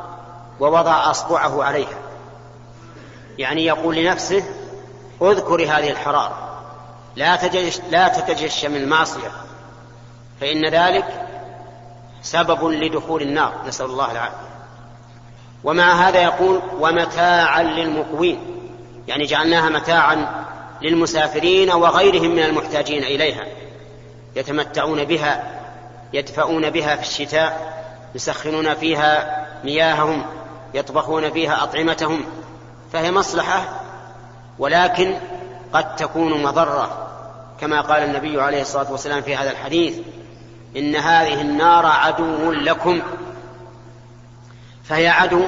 ووضع 0.60 1.10
أصبعه 1.10 1.64
عليها. 1.64 1.98
يعني 3.38 3.64
يقول 3.64 3.96
لنفسه 3.96 4.44
اذكري 5.22 5.68
هذه 5.68 5.90
الحرارة 5.90 6.50
لا 7.16 7.36
تجش 7.36 7.80
لا 7.90 8.08
تتجشم 8.08 8.74
المعصية 8.74 9.30
فإن 10.40 10.68
ذلك 10.68 11.26
سبب 12.22 12.64
لدخول 12.64 13.22
النار. 13.22 13.54
نسأل 13.66 13.86
الله 13.86 14.12
العافية. 14.12 14.50
ومع 15.64 16.08
هذا 16.08 16.22
يقول 16.22 16.60
ومتاعا 16.80 17.62
للمقوين. 17.62 18.49
يعني 19.10 19.24
جعلناها 19.24 19.68
متاعا 19.68 20.44
للمسافرين 20.82 21.70
وغيرهم 21.70 22.30
من 22.30 22.42
المحتاجين 22.42 23.02
إليها. 23.02 23.44
يتمتعون 24.36 25.04
بها 25.04 25.60
يدفؤون 26.12 26.70
بها 26.70 26.96
في 26.96 27.02
الشتاء 27.02 27.80
يسخنون 28.14 28.74
فيها 28.74 29.46
مياههم 29.64 30.24
يطبخون 30.74 31.30
فيها 31.30 31.62
أطعمتهم. 31.62 32.24
فهي 32.92 33.12
مصلحة 33.12 33.80
ولكن 34.58 35.16
قد 35.72 35.96
تكون 35.96 36.42
مضرة. 36.42 37.08
كما 37.60 37.80
قال 37.80 38.02
النبي 38.02 38.40
عليه 38.40 38.62
الصلاة 38.62 38.92
والسلام 38.92 39.22
في 39.22 39.36
هذا 39.36 39.50
الحديث 39.50 39.94
إن 40.76 40.96
هذه 40.96 41.40
النار 41.40 41.86
عدو 41.86 42.52
لكم. 42.52 43.02
فهي 44.84 45.08
عدو 45.08 45.44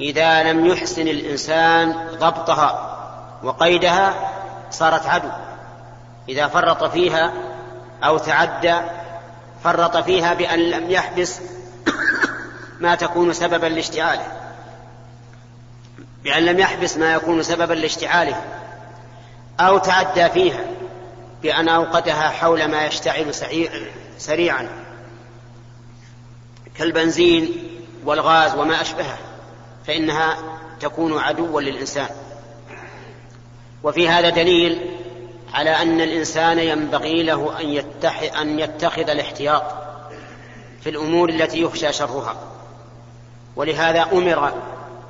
إذا 0.00 0.42
لم 0.42 0.66
يحسن 0.66 1.08
الإنسان 1.08 1.94
ضبطها 2.18 2.96
وقيدها 3.42 4.14
صارت 4.70 5.06
عدو. 5.06 5.28
إذا 6.28 6.46
فرط 6.46 6.84
فيها 6.84 7.32
أو 8.04 8.18
تعدى 8.18 8.76
فرط 9.64 9.96
فيها 9.96 10.34
بأن 10.34 10.58
لم 10.58 10.90
يحبس 10.90 11.40
ما 12.80 12.94
تكون 12.94 13.32
سببا 13.32 13.66
لاشتعاله. 13.66 14.26
بأن 16.24 16.42
لم 16.42 16.58
يحبس 16.58 16.96
ما 16.96 17.14
يكون 17.14 17.42
سببا 17.42 17.74
لاشتعاله. 17.74 18.42
أو 19.60 19.78
تعدى 19.78 20.28
فيها 20.28 20.64
بأن 21.42 21.68
أوقدها 21.68 22.28
حول 22.28 22.64
ما 22.64 22.86
يشتعل 22.86 23.34
سريعا. 24.18 24.68
كالبنزين 26.74 27.52
والغاز 28.04 28.54
وما 28.54 28.80
أشبهه. 28.80 29.29
فإنها 29.86 30.36
تكون 30.80 31.18
عدوا 31.18 31.60
للإنسان. 31.60 32.08
وفي 33.82 34.08
هذا 34.08 34.28
دليل 34.28 34.96
على 35.54 35.70
أن 35.70 36.00
الإنسان 36.00 36.58
ينبغي 36.58 37.22
له 37.22 37.60
أن, 37.60 37.84
أن 38.40 38.58
يتخذ 38.58 39.10
الاحتياط 39.10 39.62
في 40.80 40.90
الأمور 40.90 41.28
التي 41.28 41.62
يخشى 41.62 41.92
شرها. 41.92 42.36
ولهذا 43.56 44.02
أمر 44.12 44.52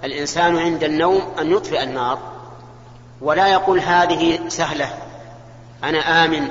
الإنسان 0.05 0.59
عند 0.59 0.85
النوم 0.85 1.23
أن 1.39 1.53
يطفئ 1.53 1.83
النار. 1.83 2.19
ولا 3.21 3.47
يقول 3.47 3.81
هذه 3.81 4.49
سهلة 4.49 4.99
أنا 5.85 6.25
آمن. 6.25 6.49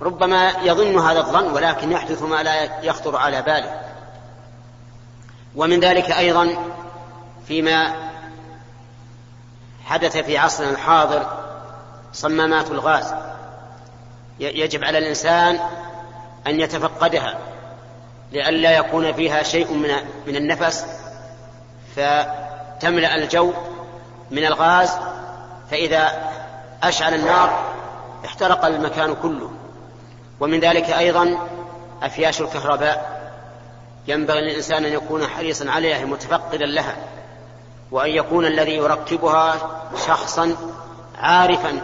ربما 0.00 0.52
يظن 0.62 0.98
هذا 0.98 1.18
الظن 1.18 1.52
ولكن 1.52 1.92
يحدث 1.92 2.22
ما 2.22 2.42
لا 2.42 2.84
يخطر 2.84 3.16
على 3.16 3.42
باله. 3.42 3.80
ومن 5.56 5.80
ذلك 5.80 6.10
أيضا 6.10 6.71
فيما 7.48 8.10
حدث 9.84 10.16
في 10.16 10.38
عصرنا 10.38 10.70
الحاضر 10.70 11.26
صمامات 12.12 12.70
الغاز. 12.70 13.14
يجب 14.38 14.84
على 14.84 14.98
الإنسان 14.98 15.60
أن 16.46 16.60
يتفقدها 16.60 17.38
لئلا 18.32 18.76
يكون 18.76 19.12
فيها 19.12 19.42
شيء 19.42 19.72
من 19.72 19.90
من 20.26 20.36
النفس 20.36 20.86
فتملأ 21.96 23.14
الجو 23.14 23.52
من 24.30 24.44
الغاز 24.44 24.90
فإذا 25.70 26.30
أشعل 26.82 27.14
النار 27.14 27.72
احترق 28.24 28.64
المكان 28.64 29.14
كله. 29.14 29.50
ومن 30.40 30.60
ذلك 30.60 30.90
أيضا 30.90 31.48
أفياش 32.02 32.40
الكهرباء. 32.40 33.22
ينبغي 34.08 34.40
للإنسان 34.40 34.84
أن 34.84 34.92
يكون 34.92 35.26
حريصا 35.26 35.70
عليها 35.70 36.04
متفقدا 36.04 36.66
لها. 36.66 36.96
وأن 37.92 38.10
يكون 38.10 38.46
الذي 38.46 38.72
يركبها 38.72 39.54
شخصا 40.06 40.56
عارفا 41.18 41.80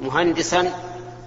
مهندسا 0.00 0.72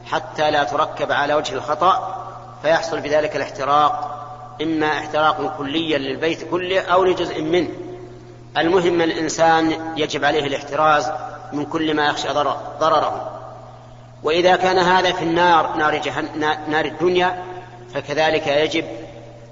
حتى 0.06 0.52
لا 0.52 0.64
تركب 0.64 1.12
على 1.12 1.34
وجه 1.34 1.54
الخطأ 1.54 2.26
فيحصل 2.62 3.00
بذلك 3.00 3.36
الاحتراق 3.36 4.16
إما 4.62 4.88
احتراق 4.88 5.58
كليا 5.58 5.98
للبيت 5.98 6.50
كله 6.52 6.82
أو 6.82 7.04
لجزء 7.04 7.42
منه. 7.42 7.70
المهم 8.58 9.02
الإنسان 9.02 9.94
يجب 9.98 10.26
عليه 10.26 10.48
الاحتراز 10.48 11.12
من 11.54 11.66
كل 11.66 11.96
ما 11.96 12.06
يخشى 12.06 12.28
ضرره. 12.80 13.32
وإذا 14.24 14.56
كان 14.56 14.78
هذا 14.78 15.12
في 15.12 15.24
النار 15.24 15.76
نار, 15.76 15.96
جهن 15.96 16.26
نار 16.68 16.86
الدنيا 16.86 17.44
فكذلك 17.94 18.48
يجب 18.48 18.86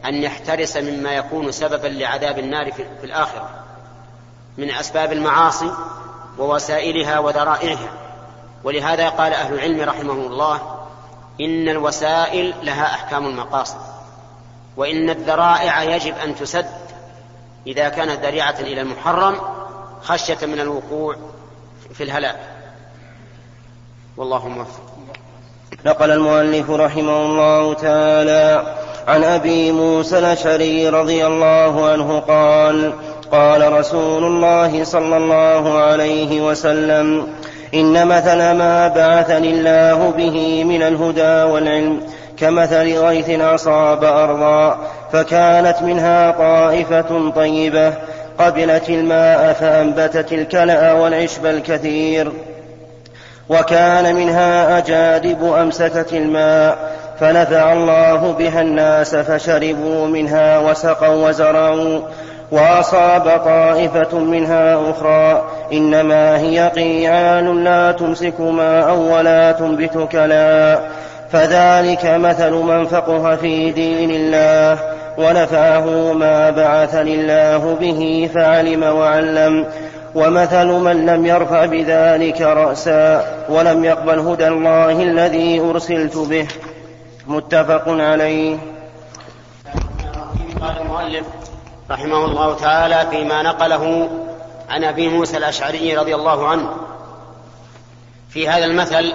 أن 0.05 0.15
يحترس 0.15 0.77
مما 0.77 1.11
يكون 1.11 1.51
سببا 1.51 1.87
لعذاب 1.87 2.39
النار 2.39 2.71
في 2.71 3.03
الآخرة. 3.03 3.66
من 4.57 4.71
أسباب 4.71 5.11
المعاصي 5.11 5.71
ووسائلها 6.37 7.19
وذرائعها 7.19 7.89
ولهذا 8.63 9.09
قال 9.09 9.33
أهل 9.33 9.53
العلم 9.53 9.81
رحمهم 9.89 10.31
الله 10.31 10.77
إن 11.41 11.69
الوسائل 11.69 12.53
لها 12.63 12.85
أحكام 12.85 13.25
المقاصد 13.25 13.77
وإن 14.77 15.09
الذرائع 15.09 15.83
يجب 15.83 16.13
أن 16.17 16.35
تسد. 16.35 16.65
إذا 17.67 17.89
كانت 17.89 18.25
ذريعة 18.25 18.55
إلى 18.59 18.81
المحرم 18.81 19.35
خشية 20.03 20.37
من 20.45 20.59
الوقوع 20.59 21.15
في 21.93 22.03
الهلاك. 22.03 22.39
والله 24.17 24.47
موفق. 24.47 24.81
نقل 25.85 26.11
المؤلف 26.11 26.69
رحمه 26.69 27.21
الله 27.21 27.73
تعالى 27.73 28.75
عن 29.07 29.23
أبي 29.23 29.71
موسى 29.71 30.19
الأشعري 30.19 30.89
رضي 30.89 31.27
الله 31.27 31.89
عنه 31.89 32.19
قال 32.19 32.93
قال 33.31 33.73
رسول 33.73 34.23
الله 34.23 34.83
صلى 34.83 35.17
الله 35.17 35.79
عليه 35.79 36.41
وسلم 36.41 37.27
إن 37.73 38.07
مثل 38.07 38.37
ما 38.37 38.87
بعثني 38.87 39.49
الله 39.49 40.13
به 40.17 40.63
من 40.63 40.81
الهدى 40.81 41.51
والعلم 41.51 42.01
كمثل 42.37 42.97
غيث 42.97 43.29
أصاب 43.39 44.03
أرضا 44.03 44.77
فكانت 45.11 45.81
منها 45.81 46.31
طائفة 46.31 47.31
طيبة 47.35 47.93
قبلت 48.39 48.89
الماء 48.89 49.53
فأنبتت 49.53 50.33
الكلأ 50.33 50.93
والعشب 50.93 51.45
الكثير 51.45 52.31
وكان 53.49 54.15
منها 54.15 54.77
أجادب 54.77 55.53
أمسكت 55.53 56.13
الماء 56.13 56.97
فنفع 57.19 57.73
الله 57.73 58.31
بها 58.31 58.61
الناس 58.61 59.15
فشربوا 59.15 60.07
منها 60.07 60.59
وسقوا 60.59 61.27
وزرعوا 61.27 61.99
وأصاب 62.51 63.41
طائفة 63.45 64.19
منها 64.19 64.91
أخرى 64.91 65.43
إنما 65.73 66.37
هي 66.37 66.71
قيعان 66.75 67.63
لا 67.63 67.91
تمسك 67.91 68.39
ماء 68.39 68.95
ولا 68.95 69.51
تنبت 69.51 70.07
كلا. 70.11 70.79
فذلك 71.31 72.05
مثل 72.05 72.51
من 72.51 72.85
فقه 72.85 73.35
في 73.35 73.71
دين 73.71 74.11
الله 74.11 74.79
ونفعه 75.17 76.13
ما 76.13 76.49
بعثني 76.49 77.15
الله 77.15 77.75
به 77.79 78.29
فعلم 78.35 78.83
وعلم. 78.83 79.65
ومثل 80.15 80.67
من 80.67 81.05
لم 81.05 81.25
يرفع 81.25 81.65
بذلك 81.65 82.41
رأسا 82.41 83.25
ولم 83.49 83.85
يقبل 83.85 84.19
هدى 84.19 84.47
الله 84.47 84.91
الذي 84.91 85.59
أرسلت 85.59 86.17
به. 86.17 86.47
متفق 87.27 87.83
عليه. 87.87 88.57
رحمه 91.91 92.25
الله 92.25 92.55
تعالى 92.55 93.07
فيما 93.11 93.41
نقله 93.41 94.09
عن 94.69 94.83
أبي 94.83 95.09
موسى 95.09 95.37
الأشعري 95.37 95.97
رضي 95.97 96.15
الله 96.15 96.47
عنه. 96.47 96.75
في 98.29 98.49
هذا 98.49 98.65
المثل 98.65 99.13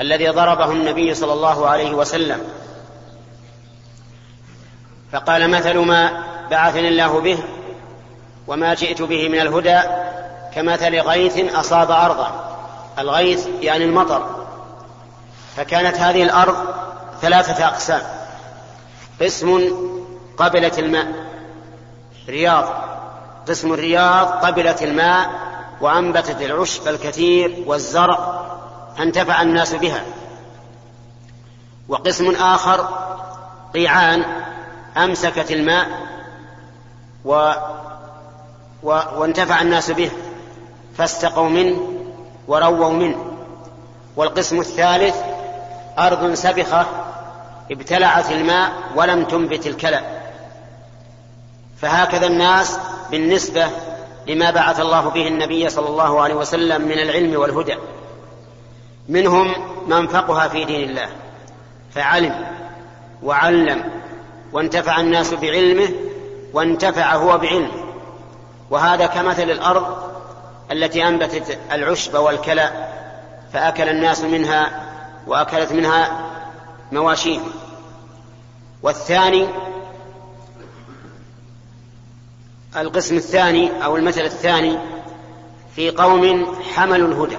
الذي 0.00 0.28
ضربه 0.28 0.72
النبي 0.72 1.14
صلى 1.14 1.32
الله 1.32 1.68
عليه 1.68 1.94
وسلم. 1.94 2.40
فقال 5.12 5.50
مثل 5.50 5.78
ما 5.78 6.24
بعثني 6.50 6.88
الله 6.88 7.20
به 7.20 7.38
وما 8.46 8.74
جئت 8.74 9.02
به 9.02 9.28
من 9.28 9.40
الهدى 9.40 9.80
كمثل 10.54 11.00
غيث 11.00 11.54
أصاب 11.54 11.90
ارضا 11.90 12.58
الغيث 12.98 13.46
يعني 13.60 13.84
المطر. 13.84 14.46
فكانت 15.56 15.96
هذه 15.96 16.22
الأرض 16.22 16.56
ثلاثة 17.20 17.66
أقسام. 17.66 18.02
قسم 19.20 19.72
قبلت 20.36 20.78
الماء. 20.78 21.31
رياض. 22.28 22.64
قسم 23.48 23.72
الرياض 23.72 24.26
قبلت 24.26 24.82
الماء 24.82 25.30
وأنبتت 25.80 26.42
العشب 26.42 26.88
الكثير 26.88 27.64
والزرع 27.66 28.42
فانتفع 28.98 29.42
الناس 29.42 29.74
بها. 29.74 30.02
وقسم 31.88 32.34
آخر 32.34 32.88
قيعان 33.74 34.24
أمسكت 34.96 35.50
الماء 35.50 35.86
و 37.24 37.52
و 38.82 39.00
وانتفع 39.16 39.60
الناس 39.60 39.90
به. 39.90 40.10
فاستقوا 40.98 41.48
منه 41.48 41.80
ورووا 42.48 42.90
منه 42.90 43.24
والقسم 44.16 44.60
الثالث 44.60 45.16
أرض 45.98 46.34
سبخة 46.34 46.86
ابتلعت 47.70 48.30
الماء 48.30 48.72
ولم 48.96 49.24
تنبت 49.24 49.66
الكلى. 49.66 50.21
فهكذا 51.82 52.26
الناس 52.26 52.78
بالنسبة 53.10 53.66
لما 54.26 54.50
بعث 54.50 54.80
الله 54.80 55.08
به 55.08 55.28
النبي 55.28 55.68
صلى 55.68 55.88
الله 55.88 56.20
عليه 56.20 56.34
وسلم 56.34 56.82
من 56.82 56.98
العلم 56.98 57.40
والهدى. 57.40 57.76
منهم 59.08 59.54
من 59.86 60.06
فقه 60.06 60.48
في 60.48 60.64
دين 60.64 60.90
الله 60.90 61.08
فعلم 61.94 62.44
وعلم 63.22 63.84
وانتفع 64.52 65.00
الناس 65.00 65.34
بعلمه 65.34 65.88
وانتفع 66.52 67.14
هو 67.14 67.38
بعلمه. 67.38 67.84
وهذا 68.70 69.06
كمثل 69.06 69.50
الأرض 69.50 70.12
التي 70.72 71.08
أنبتت 71.08 71.58
العشب 71.72 72.14
والكلى 72.14 72.70
فأكل 73.52 73.88
الناس 73.88 74.20
منها 74.20 74.70
وأكلت 75.26 75.72
منها 75.72 76.30
مواشيهم. 76.92 77.52
والثاني 78.82 79.48
القسم 82.76 83.16
الثاني 83.16 83.84
أو 83.84 83.96
المثل 83.96 84.20
الثاني 84.20 84.78
في 85.76 85.90
قوم 85.90 86.54
حملوا 86.74 87.08
الهدى 87.08 87.38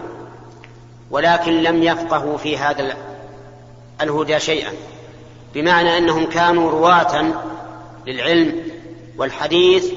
ولكن 1.12 1.64
لم 1.64 1.84
يفقهوا 1.84 2.38
في 2.38 2.58
هذا 2.58 2.96
الهدى 4.02 4.40
شيئا 4.40 4.72
بمعنى 5.54 5.98
أنهم 5.98 6.26
كانوا 6.26 6.72
رواة 6.72 7.26
للعلم 8.08 8.64
والحديث 9.18 9.92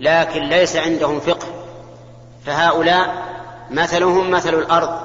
لكن 0.00 0.42
ليس 0.42 0.76
عندهم 0.76 1.20
فقه. 1.20 1.46
فهؤلاء 2.46 3.28
مثلهم 3.70 4.30
مثل 4.30 4.54
الأرض 4.54 5.00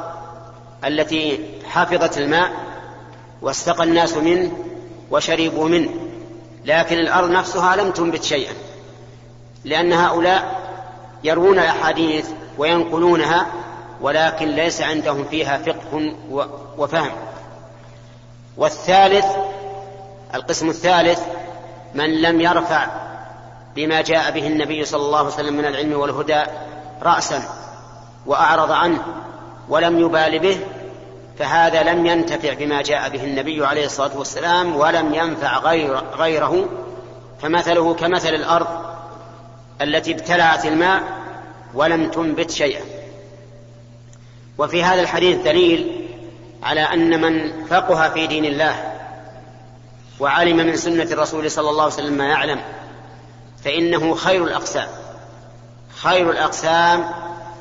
التي 0.86 1.40
حفظت 1.66 2.18
الماء 2.18 2.52
واستقى 3.42 3.84
الناس 3.84 4.18
منه 4.18 4.52
وشربوا 5.12 5.70
منه 5.70 5.90
لكن 6.66 6.98
الأرض 6.98 7.30
نفسها 7.30 7.76
لم 7.76 7.92
تنبت 7.92 8.24
شيئا. 8.24 8.54
لأن 9.66 9.94
هؤلاء 9.94 10.64
يروون 11.24 11.60
الأحاديث 11.60 12.30
وينقلونها 12.58 13.48
ولكن 14.02 14.48
ليس 14.48 14.82
عندهم 14.82 15.26
فيها 15.26 15.58
فقه 15.58 16.14
وفهم. 16.78 17.12
والثالث 18.58 19.26
القسم 20.36 20.70
الثالث 20.70 21.20
من 21.94 22.22
لم 22.22 22.42
يرفع 22.42 22.88
بما 23.76 24.02
جاء 24.02 24.32
به 24.32 24.48
النبي 24.48 24.86
صلى 24.86 25.02
الله 25.02 25.18
عليه 25.18 25.28
وسلم 25.28 25.54
من 25.54 25.66
العلم 25.66 26.00
والهدى 26.00 26.44
راسا 27.02 27.44
وأعرض 28.26 28.72
عنه 28.72 29.02
ولم 29.70 30.00
يبال 30.00 30.40
به 30.40 30.60
فهذا 31.40 31.84
لم 31.84 32.06
ينتفع 32.06 32.54
بما 32.54 32.82
جاء 32.82 33.10
به 33.10 33.24
النبي 33.24 33.66
عليه 33.66 33.86
الصلاة 33.86 34.18
والسلام 34.18 34.76
ولم 34.76 35.14
ينفع 35.14 35.58
غير 35.58 36.02
غيره. 36.18 36.66
فمثله 37.42 37.94
كمثل 37.94 38.30
الأرض 38.30 38.93
التي 39.82 40.12
ابتلعت 40.12 40.66
الماء 40.66 41.04
ولم 41.74 42.12
تنبت 42.12 42.52
شيئا. 42.52 42.82
وفي 44.58 44.84
هذا 44.84 45.02
الحديث 45.02 45.38
دليل 45.38 46.08
على 46.64 46.82
أن 46.82 47.22
من 47.22 47.66
فقه 47.66 48.10
في 48.10 48.28
دين 48.28 48.46
الله 48.46 48.94
وعلم 50.20 50.58
من 50.58 50.76
سنة 50.76 51.04
الرسول 51.04 51.52
صلى 51.52 51.70
الله 51.70 51.84
عليه 51.84 51.94
وسلم 51.94 52.14
ما 52.14 52.26
يعلم 52.26 52.62
فإنه 53.64 54.16
خير 54.16 54.44
الأقسام. 54.44 54.88
خير 55.96 56.32
الأقسام 56.32 57.06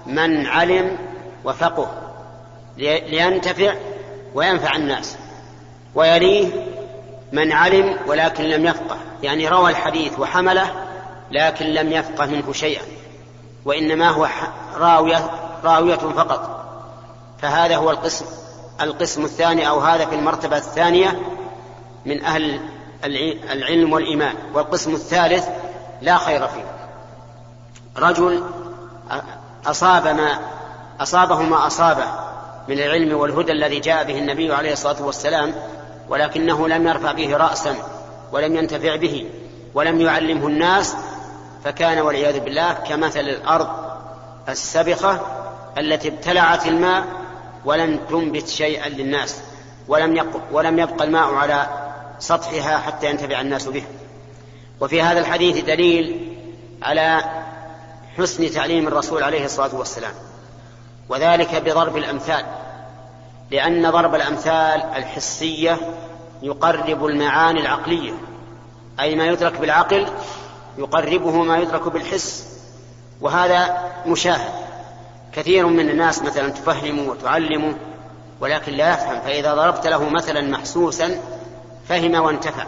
من 0.07 0.47
علم 0.47 0.99
وفقه 1.45 1.91
لينتفع 2.79 3.75
وينفع 4.35 4.77
الناس. 4.77 5.17
ويليه 5.95 6.49
من 7.33 7.53
علم 7.53 7.97
ولكن 8.07 8.45
لم 8.45 8.67
يفقه. 8.67 8.97
يعني 9.23 9.49
روى 9.49 9.71
الحديث 9.71 10.19
وحمله 10.19 10.82
لكن 11.33 11.67
لم 11.67 11.93
يفقه 11.93 12.27
منه 12.27 12.53
شيئا 12.53 12.83
وإنما 13.65 14.09
هو 14.09 14.29
راوية, 14.77 15.31
راوية 15.65 15.97
فقط. 15.97 16.65
فهذا 17.43 17.77
هو 17.77 17.91
القسم 17.91 18.25
القسم 18.81 19.25
الثاني 19.25 19.69
أو 19.69 19.81
هذا 19.81 20.07
في 20.07 20.15
المرتبة 20.15 20.57
الثانية 20.57 21.21
من 22.07 22.25
أهل 22.25 22.61
العلم 23.53 23.93
والإيمان 23.93 24.35
والقسم 24.55 24.95
الثالث 24.95 25.49
لا 26.03 26.17
خير 26.17 26.49
فيه. 26.49 26.65
رجل 27.99 28.43
أصاب 29.67 30.07
ما 30.07 30.39
أصابه 31.01 31.43
ما 31.43 31.67
أصابه 31.67 32.05
من 32.69 32.79
العلم 32.79 33.17
والهدى 33.17 33.53
الذي 33.53 33.81
جاء 33.81 34.05
به 34.05 34.19
النبي 34.19 34.55
عليه 34.55 34.73
الصلاة 34.73 35.03
والسلام 35.03 35.55
ولكنه 36.09 36.69
لم 36.69 36.87
يرفع 36.87 37.13
به 37.13 37.37
رأسا 37.37 37.77
ولم 38.33 38.57
ينتفع 38.57 38.97
به 38.97 39.27
ولم 39.75 40.01
يعلمه 40.01 40.47
الناس 40.47 40.97
فكان 41.65 41.99
والعياذ 41.99 42.41
بالله 42.41 42.73
كمثل 42.73 43.21
الأرض 43.21 43.69
السبخة 44.49 45.21
التي 45.79 46.09
ابتلعت 46.09 46.67
الماء 46.67 47.05
ولم 47.65 48.01
تنبت 48.11 48.49
شيئا 48.49 48.89
للناس 48.89 49.41
ولم 49.89 50.31
ولم 50.53 50.79
يبقى 50.79 51.05
الماء 51.05 51.35
على 51.35 51.67
سطحها 52.19 52.79
حتى 52.79 53.11
ينتفع 53.11 53.41
الناس 53.41 53.69
به. 53.69 53.85
وفي 54.81 55.03
هذا 55.03 55.21
الحديث 55.21 55.65
دليل 55.65 56.37
على 56.83 57.25
حسن 58.19 58.51
تعليم 58.51 58.89
الرسول 58.89 59.23
عليه 59.23 59.45
الصلاة 59.45 59.75
والسلام 59.75 60.13
وذلك 61.09 61.55
بضرب 61.55 61.97
الأمثال 61.97 62.45
لأن 63.51 63.91
ضرب 63.91 64.15
الأمثال 64.15 64.83
الحسية 64.97 65.79
يقرب 66.43 67.07
المعاني 67.07 67.61
العقلية 67.61 68.13
أي 69.01 69.15
ما 69.15 69.27
يدرك 69.27 69.61
بالعقل 69.61 70.07
يقربه 70.79 71.43
ما 71.43 71.59
يدرك 71.59 71.89
بالحس 71.89 72.59
وهذا 73.21 73.91
مشاهد. 74.07 74.53
كثير 75.33 75.67
من 75.67 75.91
الناس 75.91 76.23
مثلا 76.23 76.49
تفهمه 76.49 77.11
وتعلمه 77.11 77.75
ولكن 78.41 78.73
لا 78.73 78.95
يفهم 78.95 79.21
فإذا 79.21 79.55
ضربت 79.55 79.87
له 79.87 80.09
مثلا 80.09 80.41
محسوسا 80.41 81.21
فهم 81.89 82.15
وانتفع. 82.15 82.67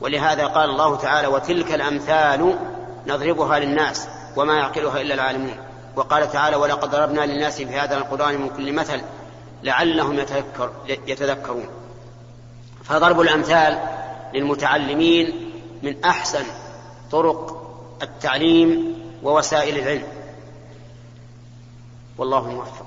ولهذا 0.00 0.46
قال 0.46 0.70
الله 0.70 0.96
تعالى 0.96 1.28
وتلك 1.28 1.72
الأمثال 1.74 2.58
نضربها 3.06 3.58
للناس 3.58 4.08
وما 4.36 4.56
يعقلها 4.56 5.00
إلا 5.00 5.14
العالمون. 5.14 5.56
وقال 5.96 6.32
تعالى 6.32 6.56
ولقد 6.56 6.90
ضربنا 6.90 7.20
للناس 7.20 7.56
في 7.56 7.76
هذا 7.76 7.96
القرآن 7.96 8.40
من 8.40 8.48
كل 8.48 8.72
مثل 8.72 9.00
لعلهم 9.62 10.18
يتذكر 10.18 10.70
يتذكرون. 10.86 11.68
فضرب 12.84 13.20
الأمثال 13.20 13.78
للمتعلمين 14.34 15.52
من 15.82 16.04
أحسن 16.04 16.44
طرق 17.12 17.70
التعليم 18.02 18.94
ووسائل 19.22 19.78
العلم. 19.78 20.02
والله 22.18 22.50
موفق. 22.50 22.86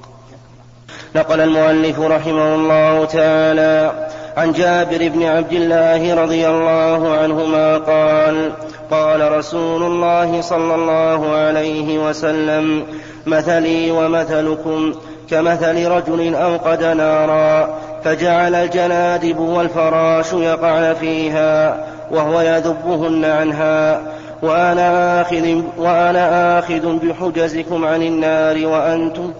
نقل 1.15 1.41
المؤلف 1.41 1.99
رحمه 1.99 2.55
الله 2.55 3.05
تعالى 3.05 4.07
عن 4.37 4.51
جابر 4.51 5.07
بن 5.09 5.23
عبد 5.23 5.53
الله 5.53 6.23
رضي 6.23 6.47
الله 6.47 7.17
عنهما 7.17 7.77
قال 7.77 8.51
قال 8.91 9.31
رسول 9.31 9.83
الله 9.83 10.41
صلى 10.41 10.75
الله 10.75 11.35
عليه 11.35 12.09
وسلم 12.09 12.85
مثلي 13.25 13.91
ومثلكم 13.91 14.93
كمثل 15.29 15.87
رجل 15.87 16.35
أوقد 16.35 16.83
نارا 16.83 17.79
فجعل 18.03 18.55
الجنادب 18.55 19.39
والفراش 19.39 20.33
يقعن 20.33 20.93
فيها 20.93 21.85
وهو 22.11 22.41
يذبهن 22.41 23.25
عنها. 23.25 24.01
وأنا 24.43 25.21
آخذ, 25.21 25.61
وأنا 25.77 26.59
آخذ 26.59 26.97
بحجزكم 26.97 27.85
عن 27.85 28.01
النار 28.01 28.67
وأنتم 28.67 29.33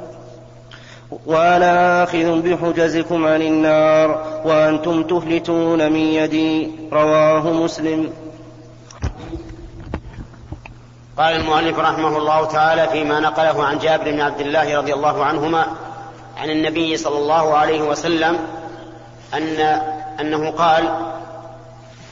وأنا 1.25 2.03
آخذ 2.03 2.41
بحجزكم 2.41 3.25
عن 3.25 3.41
النار 3.41 4.25
وأنتم 4.45 5.03
تفلتون 5.03 5.91
من 5.91 5.99
يدي. 5.99 6.71
رواه 6.93 7.53
مسلم. 7.53 8.09
قال 11.17 11.35
المؤلف 11.35 11.79
رحمه 11.79 12.17
الله 12.17 12.45
تعالى 12.45 12.87
فيما 12.87 13.19
نقله 13.19 13.63
عن 13.63 13.77
جابر 13.77 14.11
بن 14.11 14.21
عبد 14.21 14.41
الله 14.41 14.77
رضي 14.77 14.93
الله 14.93 15.25
عنهما 15.25 15.65
عن 16.37 16.49
النبي 16.49 16.97
صلى 16.97 17.17
الله 17.17 17.53
عليه 17.57 17.81
وسلم 17.81 18.37
أن 19.33 19.59
أنه 20.19 20.51
قال 20.51 20.83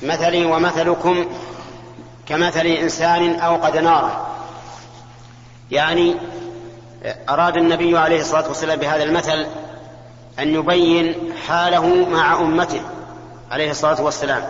مثلي 0.04 0.46
ومثلكم 0.46 1.26
كمثل 2.26 2.66
إنسان 2.66 3.40
أوقد 3.40 3.78
نارا 3.78 4.28
يعني 5.72 6.16
أراد 7.30 7.58
النبي 7.58 7.98
عليه 7.98 8.20
الصلاة 8.22 8.48
والسلام 8.48 8.80
بهذا 8.80 9.04
المثل 9.04 9.48
أن 10.40 10.54
يبين 10.54 11.34
حاله 11.48 12.10
مع 12.10 12.40
أمته 12.40 12.82
عليه 13.52 13.72
الصلاة 13.72 14.02
والسلام. 14.02 14.44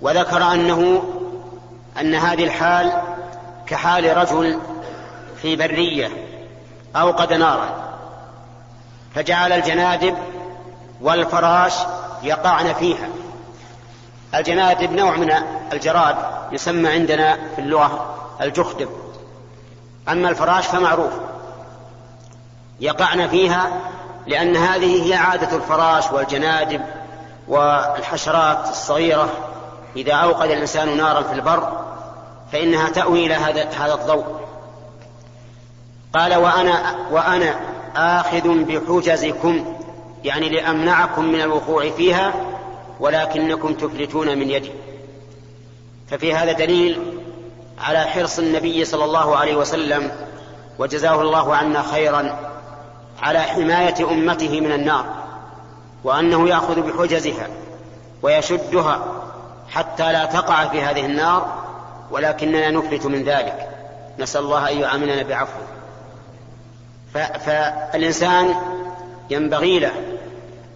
وذكر 0.00 0.42
أنه 0.42 1.02
أن 2.00 2.14
هذه 2.14 2.44
الحال 2.44 2.92
كحال 3.66 4.16
رجل 4.16 4.58
في 5.42 5.56
برية 5.56 6.10
أوقد 6.96 7.32
نارا 7.32 7.94
فجعل 9.14 9.52
الجنادب 9.52 10.16
والفراش 11.00 11.74
يقعن 12.22 12.74
فيها. 12.74 13.08
الجنادب 14.34 14.92
نوع 14.92 15.16
من 15.16 15.32
الجراد 15.72 16.16
يسمى 16.52 16.88
عندنا 16.88 17.38
في 17.54 17.60
اللغة 17.60 18.14
الجخدب. 18.40 18.88
أما 20.08 20.28
الفراش 20.28 20.66
فمعروف. 20.66 21.12
يقعن 22.80 23.28
فيها 23.28 23.70
لأن 24.26 24.56
هذه 24.56 25.08
هي 25.08 25.14
عادة 25.14 25.56
الفراش 25.56 26.12
والجنادب 26.12 26.80
والحشرات 27.48 28.68
الصغيرة. 28.68 29.28
إذا 29.96 30.14
أوقد 30.14 30.50
الإنسان 30.50 30.96
نارا 30.96 31.22
في 31.22 31.32
البر 31.32 31.72
فإنها 32.52 32.88
تأوي 32.88 33.26
إلى 33.26 33.34
هذا 33.34 33.68
هذا 33.78 33.94
الضوء. 33.94 34.24
قال 36.14 36.34
وأنا 36.34 36.96
وأنا 37.10 37.54
آخذ 37.96 38.48
بحجزكم 38.48 39.76
يعني 40.24 40.48
لأمنعكم 40.48 41.24
من 41.24 41.40
الوقوع 41.40 41.90
فيها 41.90 42.32
ولكنكم 43.00 43.74
تفلتون 43.74 44.38
من 44.38 44.50
يدي. 44.50 44.70
ففي 46.10 46.34
هذا 46.34 46.52
دليل 46.52 47.00
على 47.80 48.00
حرص 48.00 48.38
النبي 48.38 48.84
صلى 48.84 49.04
الله 49.04 49.36
عليه 49.36 49.56
وسلم 49.56 50.12
وجزاه 50.78 51.20
الله 51.22 51.56
عنا 51.56 51.82
خيرا 51.82 52.38
على 53.22 53.40
حماية 53.40 54.10
أمته 54.10 54.60
من 54.60 54.72
النار 54.72 55.06
وأنه 56.04 56.48
يأخذ 56.48 56.80
بحجزها 56.80 57.48
ويشدها 58.22 59.22
حتى 59.68 60.12
لا 60.12 60.24
تقع 60.24 60.68
في 60.68 60.82
هذه 60.82 61.06
النار 61.06 61.64
ولكننا 62.10 62.70
نفلت 62.70 63.06
من 63.06 63.24
ذلك. 63.24 63.68
نسأل 64.18 64.40
الله 64.40 64.70
أن 64.70 64.78
يعاملنا 64.78 65.22
بعفوه. 65.22 65.66
فالإنسان 67.38 68.54
ينبغي 69.30 69.78
له 69.78 69.92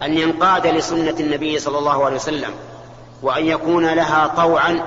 أن 0.03 0.17
ينقاد 0.17 0.67
لسنة 0.67 1.15
النبي 1.19 1.59
صلى 1.59 1.77
الله 1.77 2.05
عليه 2.05 2.15
وسلم 2.15 2.51
وأن 3.21 3.45
يكون 3.45 3.85
لها 3.85 4.27
طوعا 4.27 4.81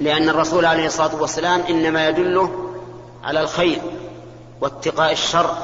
لأن 0.00 0.28
الرسول 0.28 0.64
عليه 0.64 0.86
الصلاة 0.86 1.20
والسلام 1.20 1.60
إنما 1.60 2.08
يدله 2.08 2.72
على 3.24 3.40
الخير 3.40 3.82
واتقاء 4.60 5.12
الشر. 5.12 5.54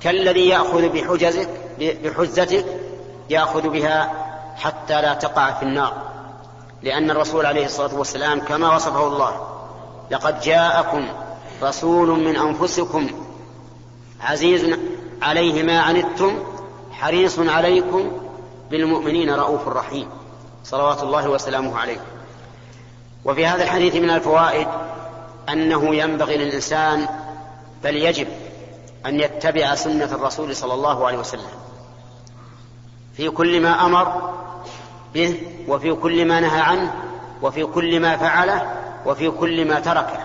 كالذي 0.00 0.48
يأخذ 0.48 0.88
بحجزك 0.88 1.48
بحجتك 1.78 2.64
يأخذ 3.30 3.68
بها 3.68 4.12
حتى 4.56 5.02
لا 5.02 5.14
تقع 5.14 5.52
في 5.52 5.62
النار. 5.62 5.92
لأن 6.82 7.10
الرسول 7.10 7.46
عليه 7.46 7.64
الصلاة 7.64 7.94
والسلام 7.94 8.40
كما 8.40 8.74
وصفه 8.74 9.06
الله 9.06 9.46
لقد 10.10 10.40
جاءكم 10.40 11.08
رسول 11.62 12.08
من 12.08 12.36
أنفسكم 12.36 13.10
عزيز 14.20 14.78
عليه 15.22 15.62
ما 15.62 15.80
عنتم 15.80 16.38
حريص 17.00 17.38
عليكم 17.38 18.12
بالمؤمنين 18.70 19.30
رؤوف 19.30 19.68
رحيم. 19.68 20.08
صلوات 20.64 21.02
الله 21.02 21.28
وسلامه 21.28 21.78
عليه. 21.78 22.00
وفي 23.24 23.46
هذا 23.46 23.64
الحديث 23.64 23.96
من 23.96 24.10
الفوائد 24.10 24.68
أنه 25.48 25.94
ينبغي 25.94 26.36
للإنسان 26.36 27.08
بل 27.84 27.96
يجب 27.96 28.28
أن 29.06 29.20
يتبع 29.20 29.74
سنة 29.74 30.04
الرسول 30.04 30.56
صلى 30.56 30.74
الله 30.74 31.06
عليه 31.06 31.18
وسلم. 31.18 31.50
في 33.16 33.30
كل 33.30 33.60
ما 33.60 33.86
أمر 33.86 34.32
به 35.14 35.42
وفي 35.68 35.92
كل 35.92 36.24
ما 36.24 36.40
نهى 36.40 36.60
عنه 36.60 36.94
وفي 37.42 37.64
كل 37.64 38.00
ما 38.00 38.16
فعله 38.16 38.72
وفي 39.06 39.30
كل 39.30 39.68
ما 39.68 39.80
تركه. 39.80 40.18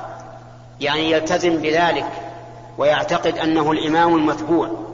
يعني 0.81 1.11
يلتزم 1.11 1.57
بذلك 1.57 2.11
ويعتقد 2.77 3.37
أنه 3.37 3.71
الإمام 3.71 4.15
المتبوع. 4.15 4.84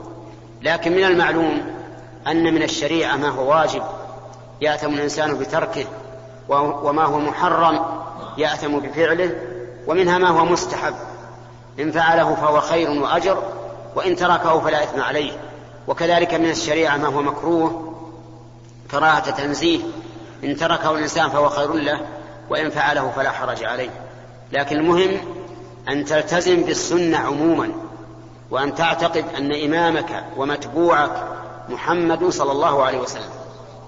لكن 0.61 0.91
من 0.91 1.03
المعلوم 1.03 1.61
أن 2.27 2.53
من 2.53 2.63
الشريعة 2.63 3.15
ما 3.15 3.29
هو 3.29 3.49
واجب. 3.49 3.83
يأثم 4.61 4.93
الإنسان 4.93 5.37
بتركه 5.37 5.85
وما 6.49 7.03
هو 7.03 7.19
محرم 7.19 7.85
يأثم 8.37 8.79
بفعله 8.79 9.35
ومنها 9.87 10.17
ما 10.17 10.29
هو 10.29 10.45
مستحب. 10.45 10.93
إن 11.79 11.91
فعله 11.91 12.35
فهو 12.35 12.59
خير 12.59 12.89
وأجر 12.89 13.43
وإن 13.95 14.15
تركه 14.15 14.59
فلا 14.59 14.83
إثم 14.83 15.01
عليه. 15.01 15.31
وكذلك 15.87 16.33
من 16.33 16.49
الشريعة 16.49 16.97
ما 16.97 17.07
هو 17.07 17.21
مكروه 17.21 17.93
كراهة 18.91 19.29
تنزيه. 19.29 19.79
إن 20.43 20.57
تركه 20.57 20.91
الإنسان 20.91 21.29
فهو 21.29 21.49
خير 21.49 21.73
له 21.73 22.01
وإن 22.49 22.69
فعله 22.69 23.11
فلا 23.15 23.31
حرج 23.31 23.63
عليه. 23.63 23.89
لكن 24.51 24.75
المهم 24.77 25.17
أن 25.89 26.05
تلتزم 26.05 26.63
بالسنة 26.63 27.17
عموما. 27.17 27.71
وأن 28.51 28.75
تعتقد 28.75 29.25
أن 29.37 29.51
إمامك 29.63 30.23
ومتبوعك 30.37 31.23
محمد 31.69 32.29
صلى 32.29 32.51
الله 32.51 32.83
عليه 32.83 32.99
وسلم 32.99 33.29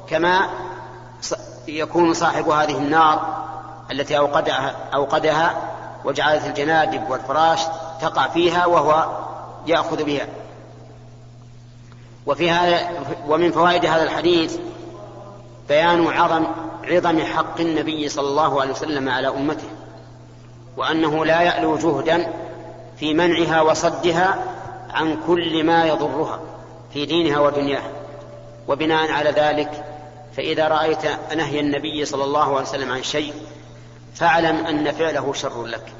كما 0.07 0.49
يكون 1.67 2.13
صاحب 2.13 2.49
هذه 2.49 2.77
النار 2.77 3.43
التي 3.91 4.17
أوقدها, 4.17 4.75
أوقدها 4.93 5.55
وجعلت 6.05 6.45
الجنادب 6.45 7.09
والفراش 7.09 7.59
تقع 8.01 8.27
فيها 8.27 8.65
وهو 8.65 9.05
يأخذ 9.67 10.03
بها. 10.03 10.27
وفي 12.25 12.51
هذا 12.51 12.89
ومن 13.27 13.51
فوائد 13.51 13.85
هذا 13.85 14.03
الحديث 14.03 14.57
بيان 15.67 16.07
عظم 16.07 16.45
عظم 16.83 17.19
حق 17.19 17.59
النبي 17.59 18.09
صلى 18.09 18.27
الله 18.27 18.61
عليه 18.61 18.71
وسلم 18.71 19.09
على 19.09 19.27
أمته 19.27 19.67
وأنه 20.77 21.25
لا 21.25 21.41
يألو 21.41 21.77
جهدا 21.77 22.33
في 23.03 23.13
منعها 23.13 23.61
وصدها 23.61 24.43
عن 24.89 25.17
كل 25.27 25.63
ما 25.63 25.85
يضرها 25.85 26.39
في 26.93 27.05
دينها 27.05 27.39
ودنياها. 27.39 27.91
وبناء 28.67 29.11
على 29.11 29.29
ذلك 29.29 29.85
فإذا 30.37 30.67
رأيت 30.67 31.05
نهي 31.35 31.59
النبي 31.59 32.05
صلى 32.05 32.23
الله 32.23 32.55
عليه 32.55 32.67
وسلم 32.67 32.91
عن 32.91 33.03
شيء 33.03 33.33
فاعلم 34.15 34.65
أن 34.65 34.91
فعله 34.91 35.33
شر 35.33 35.65
لك. 35.65 35.93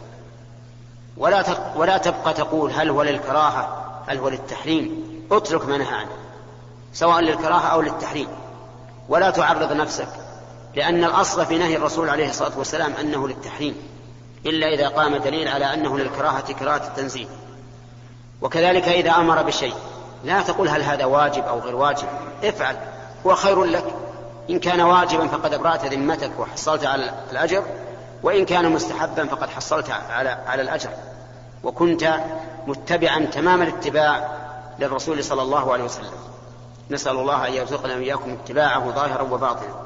ولا 1.18 1.44
ولا 1.76 1.98
تبقى 1.98 2.34
تقول 2.34 2.72
هل 2.72 2.90
هو 2.90 3.04
للكراهة 3.04 3.86
هل 4.08 4.18
هو 4.18 4.30
للتحريم. 4.30 5.04
اترك 5.32 5.66
ما 5.66 5.78
نهى 5.78 5.96
عنه 5.96 6.16
سواء 6.94 7.20
للكراهة 7.20 7.68
أو 7.68 7.82
للتحريم. 7.82 8.28
ولا 9.10 9.30
تعرض 9.30 9.74
نفسك 9.74 10.10
لأن 10.76 11.04
الأصل 11.04 11.46
في 11.46 11.58
نهي 11.58 11.76
الرسول 11.76 12.10
عليه 12.10 12.30
الصلاة 12.30 12.58
والسلام 12.58 12.94
أنه 12.94 13.28
للتحريم. 13.28 13.76
إلا 14.46 14.68
إذا 14.68 14.88
قام 14.88 15.16
دليل 15.16 15.48
على 15.48 15.74
أنه 15.74 15.98
للكراهة 15.98 16.54
كراهة 16.54 16.88
التنزيل 16.88 17.28
وكذلك 18.42 18.88
إذا 18.88 19.12
أمر 19.12 19.42
بشيء. 19.42 19.74
لا 20.24 20.42
تقول 20.42 20.70
هل 20.70 20.84
هذا 20.84 21.06
واجب 21.06 21.44
أو 21.44 21.60
غير 21.60 21.76
واجب. 21.76 22.08
افعل. 22.44 22.76
هو 23.26 23.36
خير 23.36 23.64
لك. 23.64 23.86
إن 24.50 24.60
كان 24.60 24.82
واجبا 24.82 25.28
فقد 25.28 25.54
أبرأت 25.54 25.86
ذمتك 25.86 26.32
وحصلت 26.40 26.86
على 26.86 27.14
الأجر. 27.32 27.64
وإن 28.24 28.46
كان 28.46 28.72
مستحبا 28.72 29.26
فقد 29.26 29.50
حصلت 29.50 29.90
على 29.90 30.30
على 30.30 30.62
الأجر. 30.62 30.90
وكنت 31.64 32.14
متبعا 32.68 33.26
تمام 33.26 33.62
الاتباع 33.62 34.30
للرسول 34.80 35.24
صلى 35.24 35.42
الله 35.42 35.74
عليه 35.74 35.84
وسلم. 35.84 36.12
نسأل 36.90 37.16
الله 37.16 37.48
أن 37.48 37.54
يرزقنا 37.54 37.96
وإياكم 37.96 38.32
اتباعه 38.32 38.90
ظاهرا 38.90 39.22
وباطنا. 39.22 39.83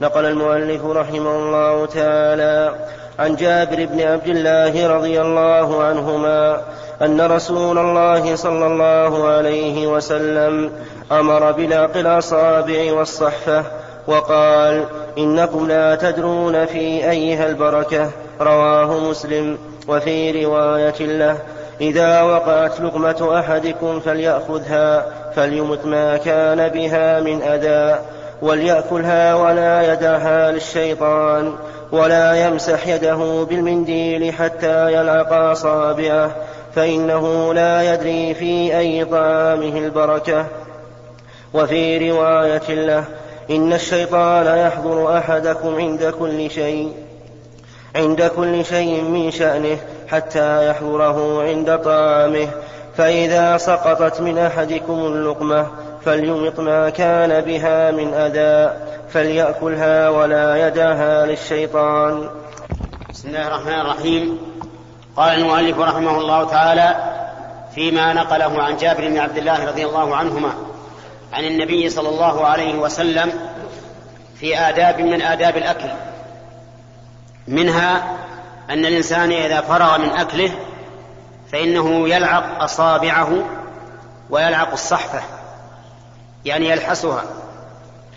نقل 0.00 0.24
المؤلف 0.24 0.84
رحمه 0.84 1.36
الله 1.36 1.86
تعالى 1.86 2.74
عن 3.18 3.36
جابر 3.36 3.86
بن 3.86 4.00
عبد 4.00 4.26
الله 4.26 4.96
رضي 4.96 5.20
الله 5.20 5.82
عنهما 5.82 6.60
أن 7.02 7.20
رسول 7.20 7.78
الله 7.78 8.36
صلى 8.36 8.66
الله 8.66 9.28
عليه 9.28 9.86
وسلم 9.86 10.72
أمر 11.12 11.52
بلاق 11.52 11.96
الأصابع 11.96 12.92
والصحفة 12.92 13.64
وقال 14.06 14.84
إنكم 15.18 15.68
لا 15.68 15.94
تدرون 15.94 16.66
في 16.66 17.10
أيها 17.10 17.46
البركة 17.46 18.10
رواه 18.40 18.98
مسلم 19.10 19.58
وفي 19.88 20.44
رواية 20.44 21.00
له 21.00 21.38
إذا 21.80 22.22
وقعت 22.22 22.80
لقمة 22.80 23.38
أحدكم 23.38 24.00
فليأخذها 24.00 25.06
فليمت 25.36 25.86
ما 25.86 26.16
كان 26.16 26.68
بها 26.68 27.20
من 27.20 27.42
أذى. 27.42 27.98
وليأكلها 28.42 29.34
ولا 29.34 29.92
يدعها 29.92 30.52
للشيطان 30.52 31.52
ولا 31.92 32.46
يمسح 32.46 32.86
يده 32.86 33.46
بالمنديل 33.50 34.32
حتى 34.32 34.92
يلعق 34.92 35.32
أصابعه 35.32 36.30
فإنه 36.74 37.54
لا 37.54 37.94
يدري 37.94 38.34
في 38.34 38.78
أي 38.78 39.04
طعامه 39.04 39.78
البركة. 39.78 40.46
وفي 41.54 42.10
رواية 42.10 42.68
له 42.68 43.04
إن 43.50 43.72
الشيطان 43.72 44.58
يحضر 44.58 45.18
أحدكم 45.18 45.74
عند 45.74 46.14
كل 46.18 46.50
شيء 46.50 46.92
عند 47.96 48.22
كل 48.22 48.64
شيء 48.64 49.02
من 49.02 49.30
شأنه 49.30 49.78
حتى 50.08 50.70
يحضره 50.70 51.42
عند 51.42 51.78
طعامه 51.78 52.48
فإذا 52.96 53.56
سقطت 53.56 54.20
من 54.20 54.38
أحدكم 54.38 54.92
اللقمة 54.92 55.66
فليمط 56.08 56.60
ما 56.60 56.90
كان 56.90 57.40
بها 57.40 57.90
من 57.90 58.14
أذى 58.14 58.76
فليأكلها 59.12 60.08
ولا 60.08 60.68
يدعها 60.68 61.26
للشيطان. 61.26 62.30
بسم 63.10 63.28
الله 63.28 63.46
الرحمن 63.46 63.80
الرحيم. 63.80 64.38
قال 65.16 65.38
المؤلف 65.38 65.78
رحمه 65.78 66.18
الله 66.18 66.44
تعالى 66.44 66.96
فيما 67.74 68.12
نقله 68.12 68.62
عن 68.62 68.76
جابر 68.76 69.08
بن 69.08 69.18
عبد 69.18 69.36
الله 69.36 69.66
رضي 69.66 69.86
الله 69.86 70.16
عنهما 70.16 70.52
عن 71.32 71.44
النبي 71.44 71.88
صلى 71.88 72.08
الله 72.08 72.46
عليه 72.46 72.78
وسلم 72.78 73.32
في 74.40 74.58
آداب 74.58 75.00
من 75.00 75.22
آداب 75.22 75.56
الأكل. 75.56 75.88
منها 77.48 78.16
أن 78.70 78.84
الإنسان 78.84 79.32
إذا 79.32 79.60
فرغ 79.60 79.98
من 79.98 80.10
أكله 80.10 80.50
فإنه 81.52 82.08
يلعق 82.08 82.62
أصابعه 82.62 83.30
ويلعق 84.30 84.72
الصحفة. 84.72 85.37
يعني 86.44 86.68
يلحسها 86.68 87.24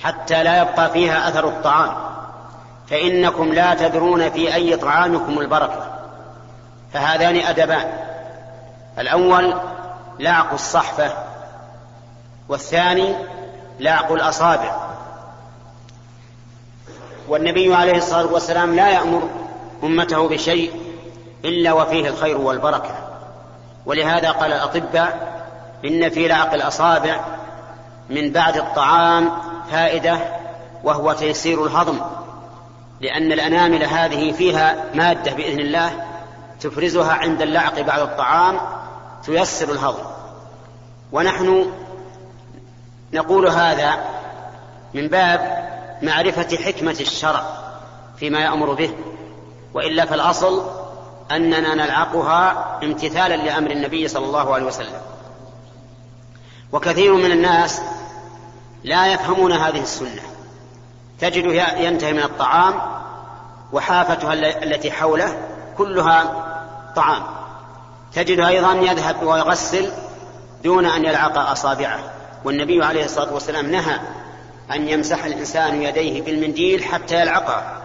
حتى 0.03 0.43
لا 0.43 0.61
يبقى 0.61 0.89
فيها 0.89 1.27
أثر 1.29 1.47
الطعام. 1.47 1.93
فإنكم 2.87 3.53
لا 3.53 3.73
تدرون 3.73 4.29
في 4.29 4.53
أي 4.53 4.75
طعامكم 4.77 5.39
البركة. 5.39 5.91
فهذان 6.93 7.35
أدبان. 7.35 7.91
الأول 8.99 9.53
لعق 10.19 10.53
الصحفة 10.53 11.13
والثاني 12.49 13.15
لعق 13.79 14.11
الأصابع. 14.11 14.75
والنبي 17.27 17.75
عليه 17.75 17.97
الصلاة 17.97 18.33
والسلام 18.33 18.75
لا 18.75 18.89
يأمر 18.89 19.29
أمته 19.83 20.27
بشيء 20.27 20.71
إلا 21.45 21.73
وفيه 21.73 22.07
الخير 22.07 22.37
والبركة. 22.37 22.95
ولهذا 23.85 24.31
قال 24.31 24.53
الأطباء 24.53 25.41
إن 25.85 26.09
في 26.09 26.27
لعق 26.27 26.53
الأصابع 26.53 27.19
من 28.11 28.31
بعد 28.31 28.57
الطعام 28.57 29.29
فائدة 29.71 30.19
وهو 30.83 31.13
تيسير 31.13 31.65
الهضم 31.65 31.99
لأن 33.01 33.31
الأنامل 33.31 33.83
هذه 33.83 34.31
فيها 34.31 34.75
مادة 34.93 35.33
بإذن 35.33 35.59
الله 35.59 35.91
تفرزها 36.61 37.13
عند 37.13 37.41
اللعق 37.41 37.79
بعد 37.79 37.99
الطعام 37.99 38.59
تيسر 39.25 39.71
الهضم. 39.71 40.03
ونحن 41.11 41.71
نقول 43.13 43.47
هذا 43.47 43.95
من 44.93 45.07
باب 45.07 45.69
معرفة 46.01 46.57
حكمة 46.57 46.97
الشرع 46.99 47.43
فيما 48.17 48.39
يأمر 48.39 48.73
به 48.73 48.93
وإلا 49.73 50.05
فالأصل 50.05 50.65
أننا 51.31 51.75
نلعقها 51.75 52.79
امتثالا 52.83 53.35
لأمر 53.35 53.71
النبي 53.71 54.07
صلى 54.07 54.25
الله 54.25 54.53
عليه 54.53 54.65
وسلم. 54.65 55.01
وكثير 56.71 57.13
من 57.13 57.31
الناس 57.31 57.81
لا 58.83 59.13
يفهمون 59.13 59.51
هذه 59.51 59.81
السنة. 59.81 60.21
تجده 61.19 61.77
ينتهي 61.77 62.13
من 62.13 62.23
الطعام 62.23 62.81
وحافتها 63.73 64.33
التي 64.63 64.91
حوله 64.91 65.37
كلها 65.77 66.45
طعام. 66.95 67.23
تجده 68.13 68.47
أيضا 68.47 68.73
يذهب 68.73 69.23
ويغسل 69.23 69.91
دون 70.63 70.85
أن 70.85 71.05
يلعق 71.05 71.37
أصابعه. 71.37 71.99
والنبي 72.45 72.85
عليه 72.85 73.05
الصلاة 73.05 73.33
والسلام 73.33 73.71
نهى 73.71 73.99
أن 74.71 74.87
يمسح 74.87 75.25
الإنسان 75.25 75.81
يديه 75.81 76.21
بالمنديل 76.21 76.83
حتى 76.83 77.21
يلعقها 77.21 77.81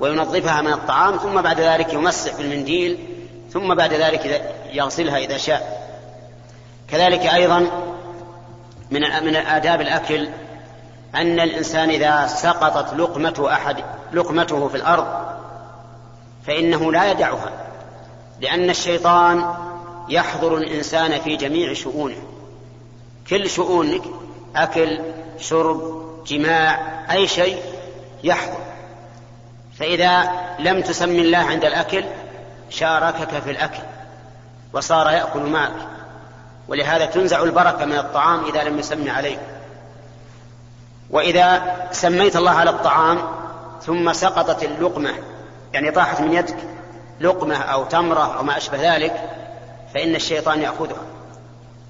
وينظفها 0.00 0.60
من 0.62 0.72
الطعام 0.72 1.16
ثم 1.16 1.40
بعد 1.40 1.60
ذلك 1.60 1.92
يمسح 1.92 2.36
بالمنديل 2.36 2.98
ثم 3.52 3.74
بعد 3.74 3.92
ذلك 3.92 4.54
يغسلها 4.72 5.18
إذا 5.18 5.36
شاء. 5.36 5.90
كذلك 6.90 7.20
أيضا 7.20 7.89
من 8.90 9.00
من 9.00 9.36
آداب 9.36 9.80
الأكل 9.80 10.28
أن 11.14 11.40
الإنسان 11.40 11.90
إذا 11.90 12.26
سقطت 12.26 12.94
لقمة 12.94 13.48
أحد 13.52 13.76
لقمته 14.12 14.68
في 14.68 14.76
الأرض 14.76 15.06
فإنه 16.46 16.92
لا 16.92 17.10
يدعها 17.10 17.52
لأن 18.40 18.70
الشيطان 18.70 19.54
يحضر 20.08 20.56
الإنسان 20.56 21.20
في 21.20 21.36
جميع 21.36 21.72
شؤونه. 21.72 22.22
كل 23.30 23.50
شؤونك 23.50 24.02
أكل 24.56 25.00
شرب 25.38 26.04
جماع 26.26 26.78
أي 27.12 27.28
شيء 27.28 27.58
يحضر 28.24 28.60
فإذا 29.78 30.30
لم 30.58 30.80
تسم 30.80 31.10
الله 31.10 31.38
عند 31.38 31.64
الأكل 31.64 32.04
شاركك 32.70 33.42
في 33.44 33.50
الأكل 33.50 33.82
وصار 34.72 35.10
يأكل 35.10 35.40
معك 35.40 35.72
ولهذا 36.70 37.06
تنزع 37.06 37.42
البركة 37.42 37.84
من 37.84 37.98
الطعام 37.98 38.44
إذا 38.44 38.62
لم 38.62 38.78
يسم 38.78 39.10
عليه 39.10 39.38
وإذا 41.10 41.76
سميت 41.92 42.36
الله 42.36 42.50
على 42.50 42.70
الطعام 42.70 43.18
ثم 43.82 44.12
سقطت 44.12 44.64
اللقمة 44.64 45.14
يعني 45.72 45.90
طاحت 45.90 46.20
من 46.20 46.32
يدك 46.32 46.56
لقمة 47.20 47.56
أو 47.56 47.84
تمرة 47.84 48.36
أو 48.36 48.42
ما 48.42 48.56
أشبه 48.56 48.94
ذلك 48.94 49.30
فإن 49.94 50.14
الشيطان 50.14 50.62
يأخذها. 50.62 51.02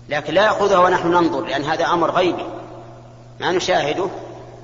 لكن 0.09 0.35
لا 0.35 0.45
يأخذها 0.45 0.78
ونحن 0.78 1.09
ننظر 1.09 1.41
لأن 1.41 1.64
هذا 1.64 1.87
أمر 1.87 2.11
غيبي. 2.11 2.45
ما 3.41 3.53
نشاهده 3.53 4.07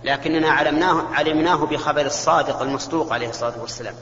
لكننا 0.05 0.51
علمناه 0.51 1.03
علمناه 1.13 1.57
بخبر 1.57 2.07
الصادق 2.07 2.63
المصدوق 2.63 3.13
عليه 3.13 3.29
الصلاة 3.29 3.55
والسلام. 3.61 3.95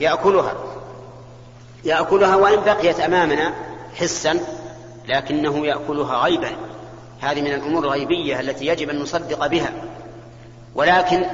يأكلها. 0.00 0.54
يأكلها 1.84 2.36
وإن 2.36 2.60
بقيت 2.60 3.00
أمامنا 3.00 3.52
حسا 3.94 4.40
لكنه 5.08 5.66
يأكلها 5.66 6.16
غيبا. 6.16 6.50
هذه 7.20 7.40
من 7.40 7.52
الأمور 7.52 7.84
الغيبية 7.84 8.40
التي 8.40 8.66
يجب 8.66 8.90
أن 8.90 8.98
نصدق 8.98 9.46
بها. 9.46 9.72
ولكن 10.74 11.24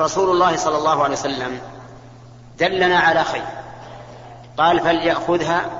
رسول 0.00 0.30
الله 0.30 0.56
صلى 0.56 0.78
الله 0.78 1.02
عليه 1.02 1.14
وسلم 1.14 1.58
دلنا 2.58 2.98
على 2.98 3.24
خير. 3.24 3.44
قال 4.58 4.80
فليأخذها 4.80 5.70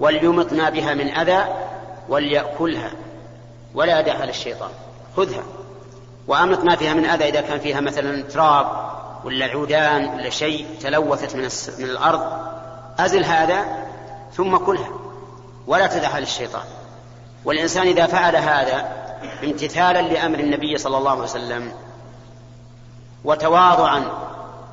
وليمط 0.00 0.52
ما 0.52 0.70
بها 0.70 0.94
من 0.94 1.08
أذى 1.08 1.44
وليأكلها. 2.08 2.90
ولا 3.74 4.00
يدعها 4.00 4.26
للشيطان 4.26 4.70
خذها. 5.16 5.42
وأمط 6.26 6.64
ما 6.64 6.76
فيها 6.76 6.94
من 6.94 7.04
أذى 7.04 7.28
إذا 7.28 7.40
كان 7.40 7.58
فيها 7.58 7.80
مثلا 7.80 8.22
تراب 8.22 8.66
ولا 9.24 9.46
عودان 9.46 10.08
ولا 10.08 10.30
شيء 10.30 10.66
تلوثت 10.80 11.36
من, 11.36 11.48
من 11.78 11.90
الأرض. 11.90 12.22
أزل 12.98 13.24
هذا 13.24 13.64
ثم 14.32 14.56
كلها. 14.56 14.88
ولا 15.66 15.86
تدعها 15.86 16.20
للشيطان 16.20 16.64
والإنسان 17.44 17.86
إذا 17.86 18.06
فعل 18.06 18.36
هذا 18.36 18.88
امتثالا 19.44 20.02
لأمر 20.02 20.38
النبي 20.38 20.78
صلى 20.78 20.98
الله 20.98 21.10
عليه 21.10 21.22
وسلم 21.22 21.72
وتواضعا 23.24 24.04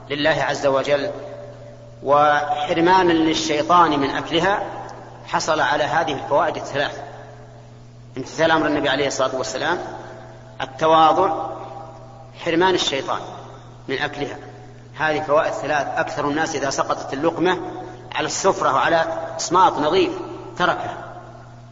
لله 0.10 0.44
عز 0.44 0.68
وجل 0.68 1.12
وحرمانا 2.04 3.14
للشيطان 3.14 4.00
من 4.00 4.10
أكلها 4.10 4.64
حصل 5.28 5.60
على 5.60 5.84
هذه 5.84 6.14
الفوائد 6.14 6.56
الثلاث. 6.56 7.02
امتثال 8.18 8.52
أمر 8.52 8.68
النبي 8.68 8.90
عليه 8.90 9.08
الصلاة 9.08 9.36
والسلام 9.36 9.78
التواضع 10.62 11.34
حرمان 12.46 12.76
الشيطان 12.76 13.20
من 13.88 13.98
أكلها. 13.98 14.38
هذه 14.98 15.22
فوائد 15.22 15.54
ثلاث 15.54 15.88
أكثر 15.98 16.28
الناس 16.28 16.56
إذا 16.56 16.70
سقطت 16.70 17.14
اللقمة 17.14 17.58
على 18.16 18.26
السفرة 18.26 18.74
وعلى 18.74 19.06
إصماط 19.38 19.78
نظيف. 19.78 20.12
تركها. 20.58 21.16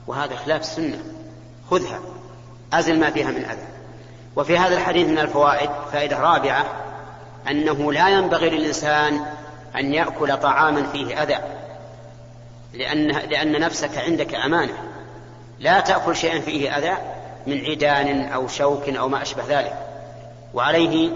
وهذا 0.08 0.36
خلاف 0.36 0.62
السنة. 0.62 0.98
خذها. 1.72 2.00
أزل 2.74 3.00
ما 3.00 3.10
فيها 3.10 3.32
من 3.32 3.46
أذى. 3.46 3.68
وفي 4.36 4.58
هذا 4.58 4.76
الحديث 4.76 5.08
من 5.08 5.20
الفوائد 5.20 5.70
فائدة 5.92 6.20
رابعة 6.20 6.66
أنه 7.50 7.94
لا 7.94 8.10
ينبغي 8.10 8.50
للإنسان 8.50 9.26
أن 9.76 9.94
يأكل 9.94 10.38
طعاما 10.38 10.84
فيه 10.84 11.24
أذى. 11.24 11.38
لأن, 12.74 13.08
لأن 13.08 13.60
نفسك 13.60 13.98
عندك 13.98 14.36
أمانة. 14.36 14.74
لا 15.60 15.80
تأكل 15.80 16.16
شيئا 16.16 16.40
فيه 16.40 16.78
أذى 16.78 16.98
من 17.48 17.58
عيدان 17.58 18.32
أو 18.32 18.48
شوك 18.48 18.90
أو 18.90 19.10
ما 19.10 19.22
أشبه 19.22 19.44
ذلك. 19.50 19.74
وعليه 20.54 21.12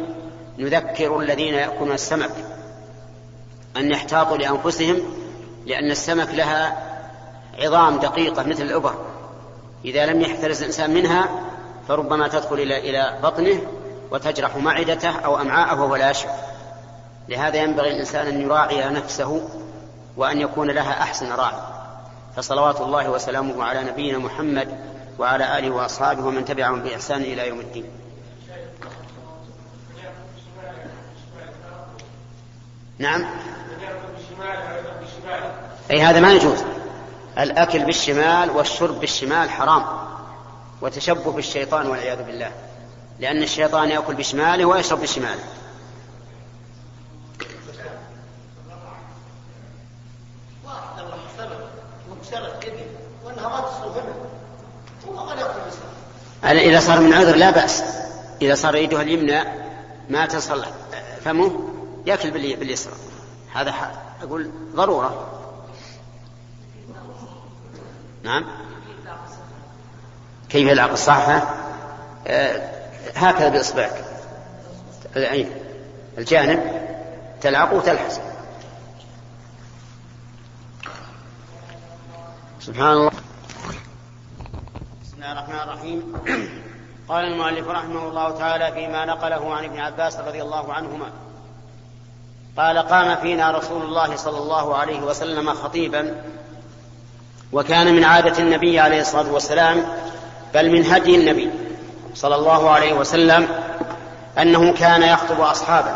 نذكر 0.58 1.20
الذين 1.20 1.54
يأكلون 1.54 1.92
السمك 1.92 2.32
أن 3.78 3.92
يحتاطوا 3.92 4.38
لأنفسهم 4.38 5.02
لأن 5.66 5.92
السمك 5.92 6.30
لها 6.34 6.93
عظام 7.60 8.00
دقيقة 8.00 8.44
مثل 8.44 8.62
الإبر. 8.62 8.96
إذا 9.86 10.06
لم 10.06 10.22
يحترز 10.22 10.60
الإنسان 10.60 10.94
منها 10.94 11.30
فربما 11.88 12.28
تدخل 12.28 12.56
إلى 12.56 12.90
إلى 12.90 13.20
بطنه 13.24 13.62
وتجرح 14.12 14.56
معدته 14.56 15.20
أو 15.20 15.42
أمعاءه 15.42 15.82
وهو 15.82 15.96
لا 15.96 16.10
يشعر 16.10 16.36
لهذا 17.30 17.58
ينبغي 17.58 17.92
الإنسان 17.92 18.28
أن 18.28 18.42
يراعي 18.42 18.90
نفسه 18.90 19.50
وأن 20.18 20.42
يكون 20.42 20.72
لها 20.72 21.04
أحسن 21.04 21.32
راعي. 21.32 21.62
فصلوات 22.36 22.82
الله 22.82 23.10
وسلامه 23.10 23.64
على 23.64 23.84
نبينا 23.84 24.18
محمد 24.18 24.68
وعلى 25.20 25.60
آله 25.60 25.72
وأصحابه 25.72 26.26
ومن 26.26 26.46
تبعهم 26.46 26.82
بإحسان 26.82 27.22
إلى 27.22 27.48
يوم 27.48 27.60
الدين. 27.60 27.86
نعم. 32.98 33.26
أي 35.92 36.02
هذا 36.02 36.20
ما 36.20 36.34
يجوز. 36.34 36.64
الأكل 37.40 37.86
بالشمال 37.86 38.52
والشرب 38.52 39.00
بالشمال 39.00 39.50
حرام 39.50 39.86
وتشبه 40.82 41.32
بالشيطان 41.32 41.88
والعياذ 41.88 42.24
بالله 42.24 42.52
لأن 43.20 43.44
الشيطان 43.44 43.90
يأكل 43.90 44.14
بشماله 44.14 44.66
ويشرب 44.66 45.02
بشماله. 45.02 45.44
إذا 56.44 56.80
صار 56.80 57.00
من 57.00 57.14
عذر 57.14 57.36
لا 57.36 57.50
بأس. 57.50 57.84
إذا 58.42 58.56
صار 58.56 58.76
يده 58.76 59.02
اليمنى 59.02 59.44
ما 60.10 60.26
تصل 60.26 60.66
فمه 61.26 61.70
يأكل 62.06 62.32
باليسرى. 62.32 62.94
هذا 63.54 63.74
أقول 64.24 64.52
ضرورة. 64.76 65.43
نعم. 68.24 68.46
كيف 70.50 70.68
يلعق 70.68 70.92
الصحفة 70.92 71.48
آه 72.28 72.70
هكذا 73.16 73.50
بإصبعك. 73.50 74.06
العين 75.16 75.52
الجانب 76.18 76.88
تلعق 77.42 77.74
وتلحس. 77.74 78.20
سبحان 82.60 82.92
الله. 82.92 83.12
بسم 85.04 85.16
الله 85.16 85.32
الرحمن 85.32 85.60
الرحيم. 85.70 86.14
قال 87.10 87.26
المؤلف 87.26 87.68
رحمه 87.68 88.08
الله 88.08 88.38
تعالى 88.38 88.72
فيما 88.72 89.06
نقله 89.06 89.56
عن 89.56 89.64
ابن 89.64 89.80
عباس 89.80 90.16
رضي 90.18 90.42
الله 90.42 90.74
عنهما. 90.74 91.12
قال 92.58 92.78
قام 92.78 93.16
فينا 93.16 93.52
رسول 93.52 93.82
الله 93.82 94.16
صلى 94.16 94.38
الله 94.38 94.78
عليه 94.78 95.02
وسلم 95.02 95.54
خطيبا 95.54 96.24
وكان 97.54 97.96
من 97.96 98.04
عادة 98.04 98.40
النبي 98.40 98.80
عليه 98.80 99.02
الصلاة 99.02 99.34
والسلام 99.34 99.84
بل 100.54 100.72
من 100.72 100.86
هدي 100.86 101.16
النبي 101.16 101.50
صلى 102.16 102.36
الله 102.36 102.70
عليه 102.70 102.94
وسلم 102.94 103.48
أنه 104.38 104.74
كان 104.74 105.04
يخطب 105.04 105.42
أصحابه 105.42 105.96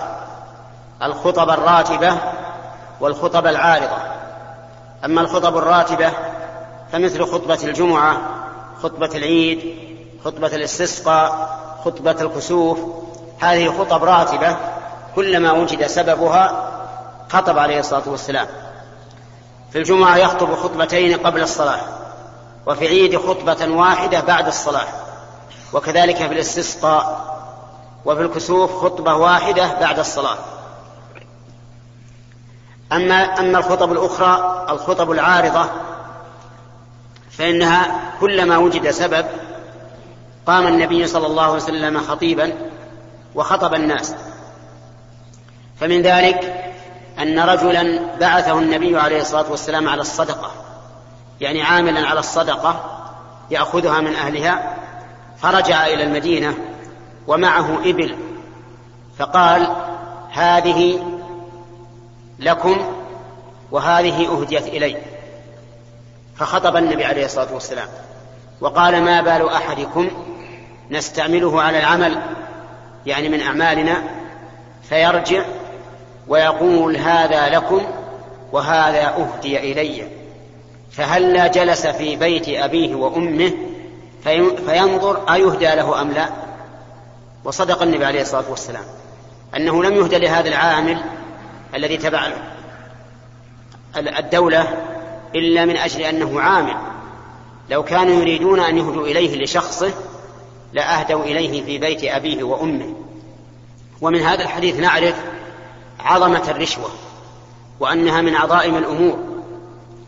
الخطب 1.04 1.50
الراتبة 1.50 2.18
والخطب 3.00 3.48
العارضة. 3.48 3.98
أما 5.06 5.22
الخطب 5.22 5.58
الراتبة 5.58 6.12
فمثل 6.92 7.26
خطبة 7.26 7.60
الجمعة 7.64 8.18
خطبة 8.84 9.10
العيد 9.16 9.76
خطبة 10.26 10.48
الاستسقاء 10.48 11.58
خطبة 11.86 12.16
الكسوف 12.22 12.80
هذه 13.40 13.68
خطب 13.80 14.04
راتبة 14.04 14.58
كلما 15.16 15.52
وجد 15.52 15.88
سببها 15.88 16.72
خطب 17.30 17.58
عليه 17.58 17.80
الصلاة 17.80 18.10
والسلام. 18.10 18.48
في 19.72 19.78
الجمعة 19.78 20.18
يخطب 20.18 20.56
خطبتين 20.56 21.18
قبل 21.18 21.42
الصلاة 21.42 21.82
وفي 22.66 22.86
العيد 22.86 23.18
خطبة 23.18 23.68
واحدة 23.68 24.20
بعد 24.20 24.48
الصلاة 24.48 24.88
وكذلك 25.74 26.16
في 26.16 26.34
الاستسقاء 26.34 27.28
وفي 28.06 28.22
الكسوف 28.22 28.76
خطبة 28.76 29.14
واحدة 29.14 29.80
بعد 29.80 30.00
الصلاة. 30.00 30.38
أما 32.92 33.16
أما 33.40 33.60
الخطب 33.60 33.92
الأخرى 33.92 34.66
الخطب 34.70 35.12
العارضة 35.12 35.70
فإنها 37.32 38.02
كلما 38.20 38.58
وجد 38.58 38.92
سبب 38.92 39.26
قام 40.46 40.68
النبي 40.68 41.08
صلى 41.08 41.28
الله 41.28 41.44
عليه 41.44 41.54
وسلم 41.54 42.02
خطيبا 42.02 42.54
وخطب 43.36 43.74
الناس. 43.74 44.16
فمن 45.80 46.02
ذلك 46.02 46.57
أن 47.20 47.40
رجلا 47.40 48.00
بعثه 48.20 48.60
النبي 48.60 49.00
عليه 49.00 49.22
الصلاة 49.22 49.52
والسلام 49.52 49.90
على 49.90 50.02
الصدقة 50.02 50.52
يعني 51.42 51.62
عاملا 51.62 52.08
على 52.08 52.20
الصدقة 52.20 53.00
يأخذها 53.52 54.02
من 54.02 54.16
أهلها 54.16 54.78
فرجع 55.38 55.86
إلى 55.86 56.04
المدينة 56.04 56.54
ومعه 57.28 57.80
إبل 57.86 58.16
فقال 59.18 59.76
هذه 60.32 61.00
لكم 62.40 62.78
وهذه 63.72 64.28
أهديت 64.28 64.68
إلي. 64.68 64.98
فخطب 66.36 66.76
النبي 66.78 67.06
عليه 67.06 67.26
الصلاة 67.26 67.54
والسلام 67.54 67.88
وقال 68.62 69.02
ما 69.04 69.22
بال 69.22 69.50
أحدكم 69.50 70.10
نستعمله 70.92 71.62
على 71.62 71.80
العمل؟ 71.80 72.22
يعني 73.06 73.30
من 73.30 73.42
أعمالنا 73.42 74.04
فيرجع 74.90 75.44
ويقول 76.28 76.98
هذا 76.98 77.50
لكم 77.50 77.82
وهذا 78.52 79.08
أهدي 79.08 79.72
إلي. 79.72 80.08
فهلا 80.92 81.48
جلس 81.48 81.88
في 81.88 82.16
بيت 82.16 82.50
أبيه 82.50 82.96
وأمه 82.96 83.52
فينظر 84.66 85.34
أيهدى 85.34 85.66
له 85.66 86.02
أم 86.02 86.12
لا؟ 86.12 86.30
وصدق 87.44 87.82
النبي 87.82 88.06
عليه 88.06 88.22
الصلاة 88.22 88.50
والسلام 88.50 88.84
أنه 89.56 89.84
لم 89.84 89.96
يهدى 89.96 90.18
لهذا 90.18 90.50
العامل 90.50 90.98
الذي 91.76 91.98
تبع 91.98 92.28
الدولة 93.98 94.68
إلا 95.36 95.66
من 95.66 95.78
أجل 95.78 96.02
أنه 96.02 96.42
عامل. 96.42 96.76
لو 97.70 97.84
كانوا 97.84 98.22
يريدون 98.22 98.60
أن 98.60 98.78
يهدوا 98.78 99.08
إليه 99.08 99.44
لشخصه 99.44 99.92
لأهدوا 100.74 101.24
إليه 101.24 101.64
في 101.64 101.78
بيت 101.78 102.04
أبيه 102.04 102.44
وأمه. 102.44 102.94
ومن 104.02 104.22
هذا 104.22 104.44
الحديث 104.44 104.80
نعرف 104.80 105.16
عظمة 106.00 106.52
الرشوة 106.52 106.90
وأنها 107.80 108.22
من 108.22 108.36
عظائم 108.36 108.78
الأمور 108.78 109.18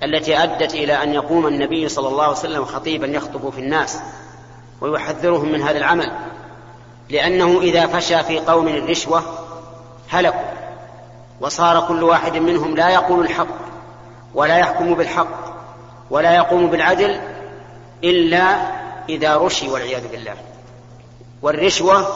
التي 0.03 0.43
أدت 0.43 0.73
إلى 0.73 1.03
أن 1.03 1.13
يقوم 1.13 1.47
النبي 1.47 1.89
صلى 1.89 2.07
الله 2.07 2.23
عليه 2.23 2.33
وسلم 2.33 2.65
خطيبا 2.65 3.07
يخطب 3.07 3.49
في 3.49 3.59
الناس 3.59 3.99
ويحذرهم 4.81 5.51
من 5.51 5.61
هذا 5.61 5.77
العمل 5.77 6.11
لأنه 7.09 7.59
إذا 7.61 7.87
فشى 7.87 8.23
في 8.23 8.39
قوم 8.39 8.67
الرشوة 8.67 9.23
هلكوا 10.09 10.49
وصار 11.41 11.87
كل 11.87 12.03
واحد 12.03 12.37
منهم 12.37 12.75
لا 12.75 12.89
يقول 12.89 13.25
الحق 13.25 13.47
ولا 14.35 14.57
يحكم 14.57 14.93
بالحق 14.93 15.49
ولا 16.09 16.35
يقوم 16.35 16.67
بالعدل 16.67 17.19
إلا 18.03 18.57
إذا 19.09 19.37
رشي 19.37 19.69
والعياذ 19.69 20.11
بالله. 20.11 20.35
والرشوة 21.41 22.07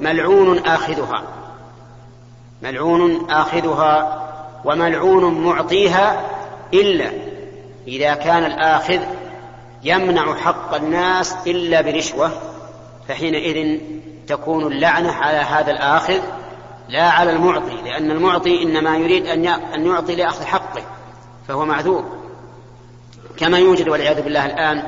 ملعون 0.00 0.58
آخذها. 0.58 1.22
ملعون 2.62 3.30
آخذها 3.30 4.22
وملعون 4.64 5.44
معطيها 5.44 6.30
إلا 6.74 7.10
إذا 7.88 8.14
كان 8.14 8.44
الآخذ 8.44 8.98
يمنع 9.82 10.34
حق 10.34 10.74
الناس 10.74 11.34
إلا 11.46 11.80
برشوة 11.80 12.30
فحينئذ 13.08 13.80
تكون 14.26 14.72
اللعنة 14.72 15.12
على 15.12 15.38
هذا 15.38 15.70
الآخذ 15.70 16.20
لا 16.88 17.10
على 17.10 17.30
المعطي 17.30 17.82
لأن 17.84 18.10
المعطي 18.10 18.62
إنما 18.62 18.96
يريد 18.96 19.26
أن 19.74 19.86
يعطي 19.86 20.16
لأخذ 20.16 20.44
حقه 20.44 20.82
فهو 21.48 21.64
معذور. 21.64 22.04
كما 23.36 23.58
يوجد 23.58 23.88
والعياذ 23.88 24.22
بالله 24.22 24.46
الآن 24.46 24.82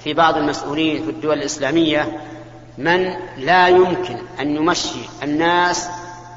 في 0.00 0.14
بعض 0.14 0.36
المسؤولين 0.36 1.04
في 1.04 1.10
الدول 1.10 1.38
الإسلامية 1.38 2.20
من 2.78 3.16
لا 3.36 3.68
يمكن 3.68 4.16
أن 4.40 4.56
يمشي 4.56 5.00
الناس 5.22 5.88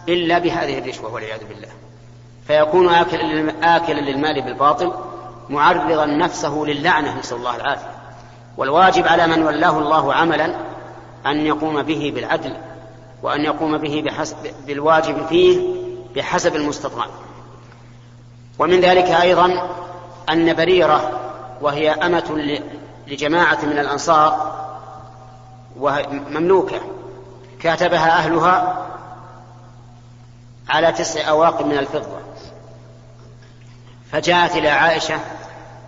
إلا 0.10 0.40
بهذه 0.40 0.80
الرشوة 0.80 1.14
والعياذ 1.14 1.40
بالله. 1.50 1.68
فيكون 2.48 2.90
آكلا 3.64 4.02
للمال 4.02 4.42
بالباطل 4.42 4.94
معرضا 5.50 6.06
نفسه 6.06 6.64
للعنة 6.68 7.20
نسأل 7.20 7.38
الله 7.38 7.56
العافية. 7.56 7.92
والواجب 8.58 9.08
على 9.08 9.28
من 9.28 9.44
ولاه 9.44 9.80
الله 9.80 10.14
عملا 10.14 10.56
أن 11.26 11.46
يقوم 11.46 11.82
به 11.82 12.12
بالعدل 12.16 12.54
وأن 13.24 13.42
يقوم 13.42 13.78
به 13.78 14.02
بحسب 14.06 14.36
بالواجب 14.68 15.26
فيه 15.26 15.62
بحسب 16.16 16.56
المستطاع. 16.56 17.06
ومن 18.60 18.80
ذلك 18.80 19.06
أيضا 19.06 19.70
أن 20.30 20.54
بريرة 20.54 21.12
وهي 21.62 21.92
أمة 21.92 22.58
لجماعة 23.08 23.66
من 23.66 23.80
الأنصار 23.80 24.54
وهي 25.80 26.08
مملوكة 26.08 26.82
كاتبها 27.60 28.18
أهلها 28.18 28.86
على 30.70 30.92
تسع 30.92 31.30
أواق 31.30 31.62
من 31.62 31.78
الفضة. 31.78 32.20
فجاءت 34.12 34.56
إلى 34.56 34.70
عائشة 34.70 35.20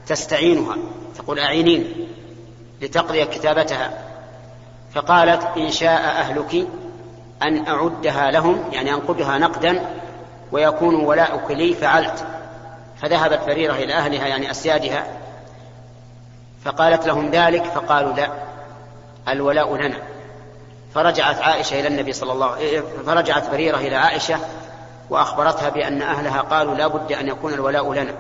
تستعينها 0.08 0.78
تقول 1.18 1.40
أعينين 1.40 2.08
لتقضي 2.82 3.26
كتابتها. 3.26 3.94
فقالت 4.94 5.58
إن 5.58 5.72
شاء 5.72 6.02
أهلك 6.02 6.68
أن 7.44 7.68
أعدها 7.68 8.32
لهم 8.32 8.64
يعني 8.72 8.94
أنقدها 8.94 9.38
نقدا 9.38 9.86
ويكون 10.52 10.96
ولاؤك 10.96 11.52
لي 11.52 11.74
فعلت. 11.74 12.28
فذهبت 13.02 13.40
فريرة 13.42 13.74
إلى 13.74 13.94
أهلها 13.94 14.28
يعني 14.28 14.52
أسيادها. 14.52 15.08
فقالت 16.66 17.08
لهم 17.08 17.32
ذلك 17.32 17.64
فقالوا 17.64 18.14
لا 18.14 18.30
الولاء 19.28 19.76
لنا. 19.76 19.98
فرجعت 20.94 21.42
عائشة 21.42 21.80
إلى 21.80 21.88
النبي 21.88 22.14
صلى 22.14 22.32
الله 22.32 22.82
فرجعت 23.06 23.50
بريرة 23.50 23.78
إلى 23.78 23.96
عائشة 23.96 24.40
وأخبرتها 25.10 25.70
بأن 25.70 26.02
أهلها 26.02 26.42
قالوا 26.42 26.76
لا 26.76 26.88
بد 26.88 27.12
أن 27.12 27.28
يكون 27.28 27.54
الولاء 27.54 27.94
لنا. 27.94 28.14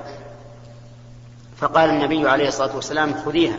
فقال 1.57 1.89
النبي 1.89 2.29
عليه 2.29 2.47
الصلاة 2.47 2.75
والسلام 2.75 3.15
خذيها 3.25 3.57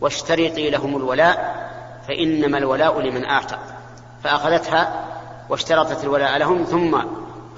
واشترطي 0.00 0.70
لهم 0.70 0.96
الولاء 0.96 1.68
فإنما 2.08 2.58
الولاء 2.58 3.00
لمن 3.00 3.24
أعتق 3.24 3.58
فأخذتها 4.24 5.04
واشترطت 5.48 6.04
الولاء 6.04 6.38
لهم 6.38 6.64
ثم 6.64 6.98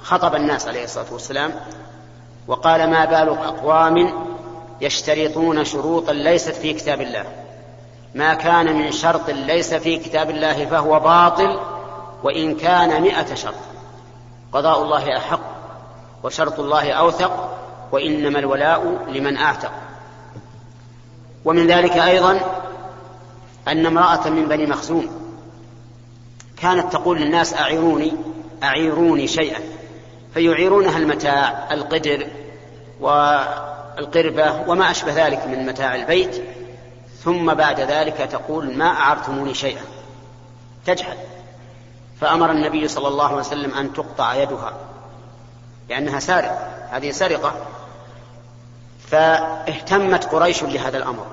خطب 0.03 0.35
الناس 0.35 0.67
عليه 0.67 0.83
الصلاة 0.83 1.13
والسلام 1.13 1.51
وقال 2.47 2.89
ما 2.89 3.05
بال 3.05 3.29
أقوام 3.29 4.13
يشترطون 4.81 5.65
شروطا 5.65 6.13
ليست 6.13 6.55
في 6.55 6.73
كتاب 6.73 7.01
الله. 7.01 7.25
ما 8.15 8.33
كان 8.33 8.75
من 8.75 8.91
شرط 8.91 9.29
ليس 9.29 9.73
في 9.73 9.97
كتاب 9.97 10.29
الله 10.29 10.65
فهو 10.65 10.99
باطل 10.99 11.59
وإن 12.23 12.55
كان 12.55 13.01
مئة 13.01 13.35
شرط. 13.35 13.70
قضاء 14.53 14.83
الله 14.83 15.17
أحق 15.17 15.41
وشرط 16.23 16.59
الله 16.59 16.91
أوثق 16.91 17.57
وإنما 17.91 18.39
الولاء 18.39 19.05
لمن 19.07 19.37
أعتق 19.37 19.71
ومن 21.45 21.67
ذلك 21.67 21.91
أيضا 21.91 22.39
أن 23.67 23.85
امرأة 23.85 24.29
من 24.29 24.45
بني 24.47 24.65
مخزوم 24.65 25.21
كانت 26.57 26.93
تقول 26.93 27.21
للناس 27.21 27.53
أعيروني 27.53 28.13
أعيروني 28.63 29.27
شيئا 29.27 29.59
فيعيرونها 30.33 30.97
المتاع 30.97 31.73
القدر 31.73 32.27
والقربة 32.99 34.61
وما 34.67 34.91
أشبه 34.91 35.27
ذلك 35.27 35.47
من 35.47 35.65
متاع 35.65 35.95
البيت 35.95 36.43
ثم 37.23 37.53
بعد 37.53 37.79
ذلك 37.79 38.17
تقول 38.31 38.77
ما 38.77 38.87
أعرتموني 38.87 39.53
شيئا. 39.53 39.81
تجحد 40.85 41.17
فأمر 42.21 42.51
النبي 42.51 42.87
صلى 42.87 43.07
الله 43.07 43.27
عليه 43.27 43.37
وسلم 43.37 43.73
أن 43.73 43.93
تقطع 43.93 44.35
يدها 44.35 44.73
لأنها 45.89 46.19
سارقة 46.19 46.67
هذه 46.89 47.11
سرقة. 47.11 47.53
فاهتمت 49.07 50.25
قريش 50.25 50.63
لهذا 50.63 50.97
الأمر. 50.97 51.25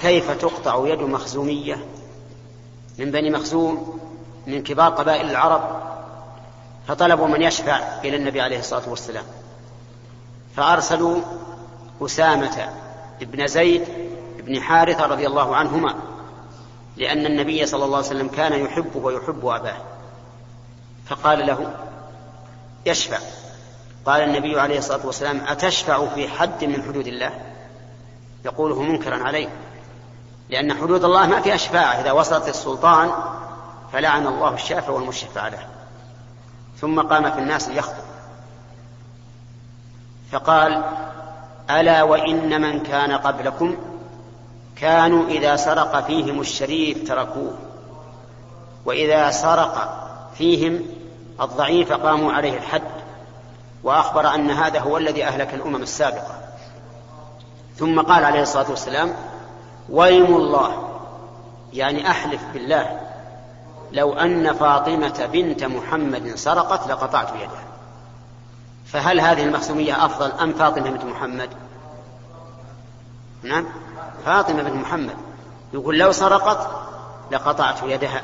كيف 0.00 0.30
تقطع 0.30 0.88
يد 0.88 0.98
مخزومية؟ 0.98 1.84
من 2.98 3.10
بني 3.10 3.30
مخزوم 3.30 4.00
من 4.46 4.62
كبار 4.62 4.90
قبائل 4.90 5.30
العرب 5.30 5.82
فطلبوا 6.88 7.26
من 7.26 7.42
يشفع 7.42 7.78
إلى 8.04 8.16
النبي 8.16 8.40
عليه 8.40 8.58
الصلاة 8.58 8.88
والسلام. 8.88 9.24
فأرسلوا 10.56 11.20
أسامة 12.02 12.68
بن 13.20 13.46
زيد 13.46 13.84
بن 14.38 14.60
حارثة 14.60 15.06
رضي 15.06 15.26
الله 15.26 15.56
عنهما 15.56 15.94
لأن 16.96 17.26
النبي 17.26 17.66
صلى 17.66 17.84
الله 17.84 17.96
عليه 17.96 18.06
وسلم 18.06 18.28
كان 18.28 18.64
يحبه 18.64 19.00
ويحب 19.00 19.46
أباه. 19.46 19.99
فقال 21.06 21.46
له 21.46 21.74
يشفع. 22.86 23.18
قال 24.06 24.22
النبي 24.22 24.60
عليه 24.60 24.78
الصلاة 24.78 25.06
والسلام 25.06 25.40
أتشفع 25.48 26.06
في 26.06 26.28
حد 26.28 26.64
من 26.64 26.82
حدود 26.82 27.06
الله؟ 27.06 27.30
يقوله 28.44 28.82
منكرا 28.82 29.16
عليه. 29.24 29.48
لأن 30.48 30.74
حدود 30.74 31.04
الله 31.04 31.26
ما 31.26 31.40
فيها 31.40 31.56
شفاعة 31.56 32.00
إذا 32.00 32.12
وصلت 32.12 32.48
السلطان 32.48 33.10
فلعن 33.92 34.26
الله 34.26 34.54
الشافع 34.54 34.90
والمشفع 34.92 35.48
له. 35.48 35.66
ثم 36.80 37.00
قام 37.00 37.30
في 37.30 37.38
الناس 37.38 37.68
ليخطب. 37.68 38.04
فقال 40.32 40.84
ألا 41.70 42.02
وإن 42.02 42.60
من 42.60 42.82
كان 42.82 43.12
قبلكم 43.12 43.76
كانوا 44.76 45.28
إذا 45.28 45.56
سرق 45.56 46.06
فيهم 46.06 46.40
الشريف 46.40 47.08
تركوه. 47.08 47.54
وإذا 48.84 49.30
سرق 49.30 50.06
فيهم 50.34 50.82
الضعيف 51.40 51.92
قاموا 51.92 52.32
عليه 52.32 52.58
الحد 52.58 52.82
وأخبر 53.84 54.34
أن 54.34 54.50
هذا 54.50 54.80
هو 54.80 54.96
الذي 54.96 55.24
أهلك 55.24 55.54
الأمم 55.54 55.82
السابقة. 55.82 56.40
ثم 57.76 58.00
قال 58.00 58.24
عليه 58.24 58.42
الصلاة 58.42 58.70
والسلام 58.70 59.14
ويم 59.88 60.36
الله. 60.36 60.88
يعني 61.72 62.10
أحلف 62.10 62.40
بالله. 62.52 63.00
لو 63.92 64.12
أن 64.12 64.52
فاطمة 64.52 65.28
بنت 65.32 65.64
محمد 65.64 66.34
سرقت 66.34 66.88
لقطعت 66.88 67.28
يدها 67.34 67.64
فهل 68.86 69.20
هذه 69.20 69.44
المخزومية 69.44 70.04
أفضل 70.04 70.32
أم 70.32 70.52
فاطمة 70.52 70.90
بنت 70.90 71.04
محمد؟ 71.04 71.48
نعم 73.42 73.66
فاطمة 74.24 74.62
بنت 74.62 74.74
محمد. 74.74 75.16
يقول 75.72 75.98
لو 75.98 76.12
سرقت 76.12 76.70
لقطعت 77.30 77.82
يدها. 77.82 78.22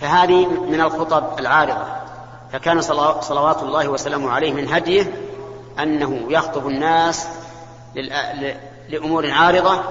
فهذه 0.00 0.46
من 0.46 0.80
الخطب 0.80 1.38
العارضة. 1.38 1.84
فكان 2.52 2.80
صلوات 3.20 3.62
الله 3.62 3.88
وسلامه 3.88 4.30
عليه 4.30 4.52
من 4.52 4.68
هديه 4.68 5.14
أنه 5.78 6.20
يخطب 6.28 6.66
الناس 6.66 7.28
لأمور 8.88 9.30
عارضة 9.30 9.82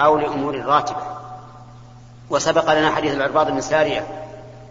أو 0.00 0.16
لأمور 0.16 0.64
راتبة. 0.64 1.02
وسبق 2.30 2.72
لنا 2.72 2.90
حديث 2.90 3.14
العرباض 3.14 3.50
بن 3.50 3.60
سارية. 3.60 4.06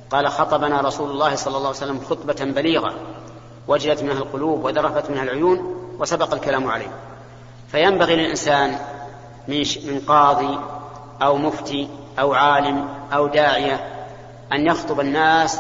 قال 0.10 0.28
خطبنا 0.28 0.82
رسول 0.82 1.12
الله 1.12 1.36
صلى 1.36 1.58
الله 1.58 1.68
عليه 1.68 1.78
وسلم 1.78 2.00
خطبة 2.10 2.46
بليغة 2.52 2.94
وجلت 3.68 4.04
منها 4.04 4.18
القلوب 4.18 4.66
وذرفت 4.66 5.10
منها 5.10 5.24
العيون 5.24 5.76
وسبق 6.00 6.34
الكلام 6.34 6.72
عليه. 6.72 6.92
فينبغي 7.72 8.16
للإنسان 8.16 8.78
من, 9.48 10.02
قاضي 10.08 10.60
أو 11.22 11.38
مفتي 11.38 11.90
أو 12.20 12.34
عالم 12.34 12.88
أو 13.14 13.28
داعية 13.28 13.95
أن 14.56 14.68
يخطب 14.68 15.00
الناس 15.00 15.60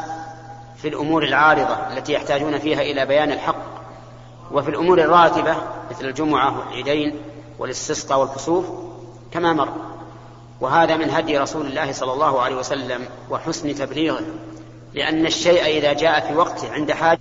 في 0.77 0.87
الأمور 0.87 1.23
العارضة 1.23 1.73
التي 1.73 2.13
يحتاجون 2.13 2.59
فيها 2.59 2.81
إلى 2.81 3.05
بيان 3.05 3.31
الحق 3.31 3.75
وفي 4.51 4.69
الأمور 4.69 4.99
الراتبة 4.99 5.55
مثل 5.91 6.05
الجمعة 6.05 6.59
والعيدين 6.59 7.15
والاستسقاء 7.59 8.19
والكسوف 8.19 8.65
كما 9.31 9.53
مر. 9.53 9.69
وهذا 10.61 10.97
من 10.97 11.09
هدي 11.09 11.37
رسول 11.37 11.65
الله 11.65 11.91
صلى 11.91 12.13
الله 12.13 12.41
عليه 12.41 12.55
وسلم 12.55 13.05
وحسن 13.29 13.75
تبليغه 13.75 14.21
لأن 14.93 15.25
الشيء 15.25 15.65
إذا 15.65 15.93
جاء 15.93 16.19
في 16.19 16.35
وقته 16.35 16.71
عند 16.71 16.91
حاجة 16.91 17.19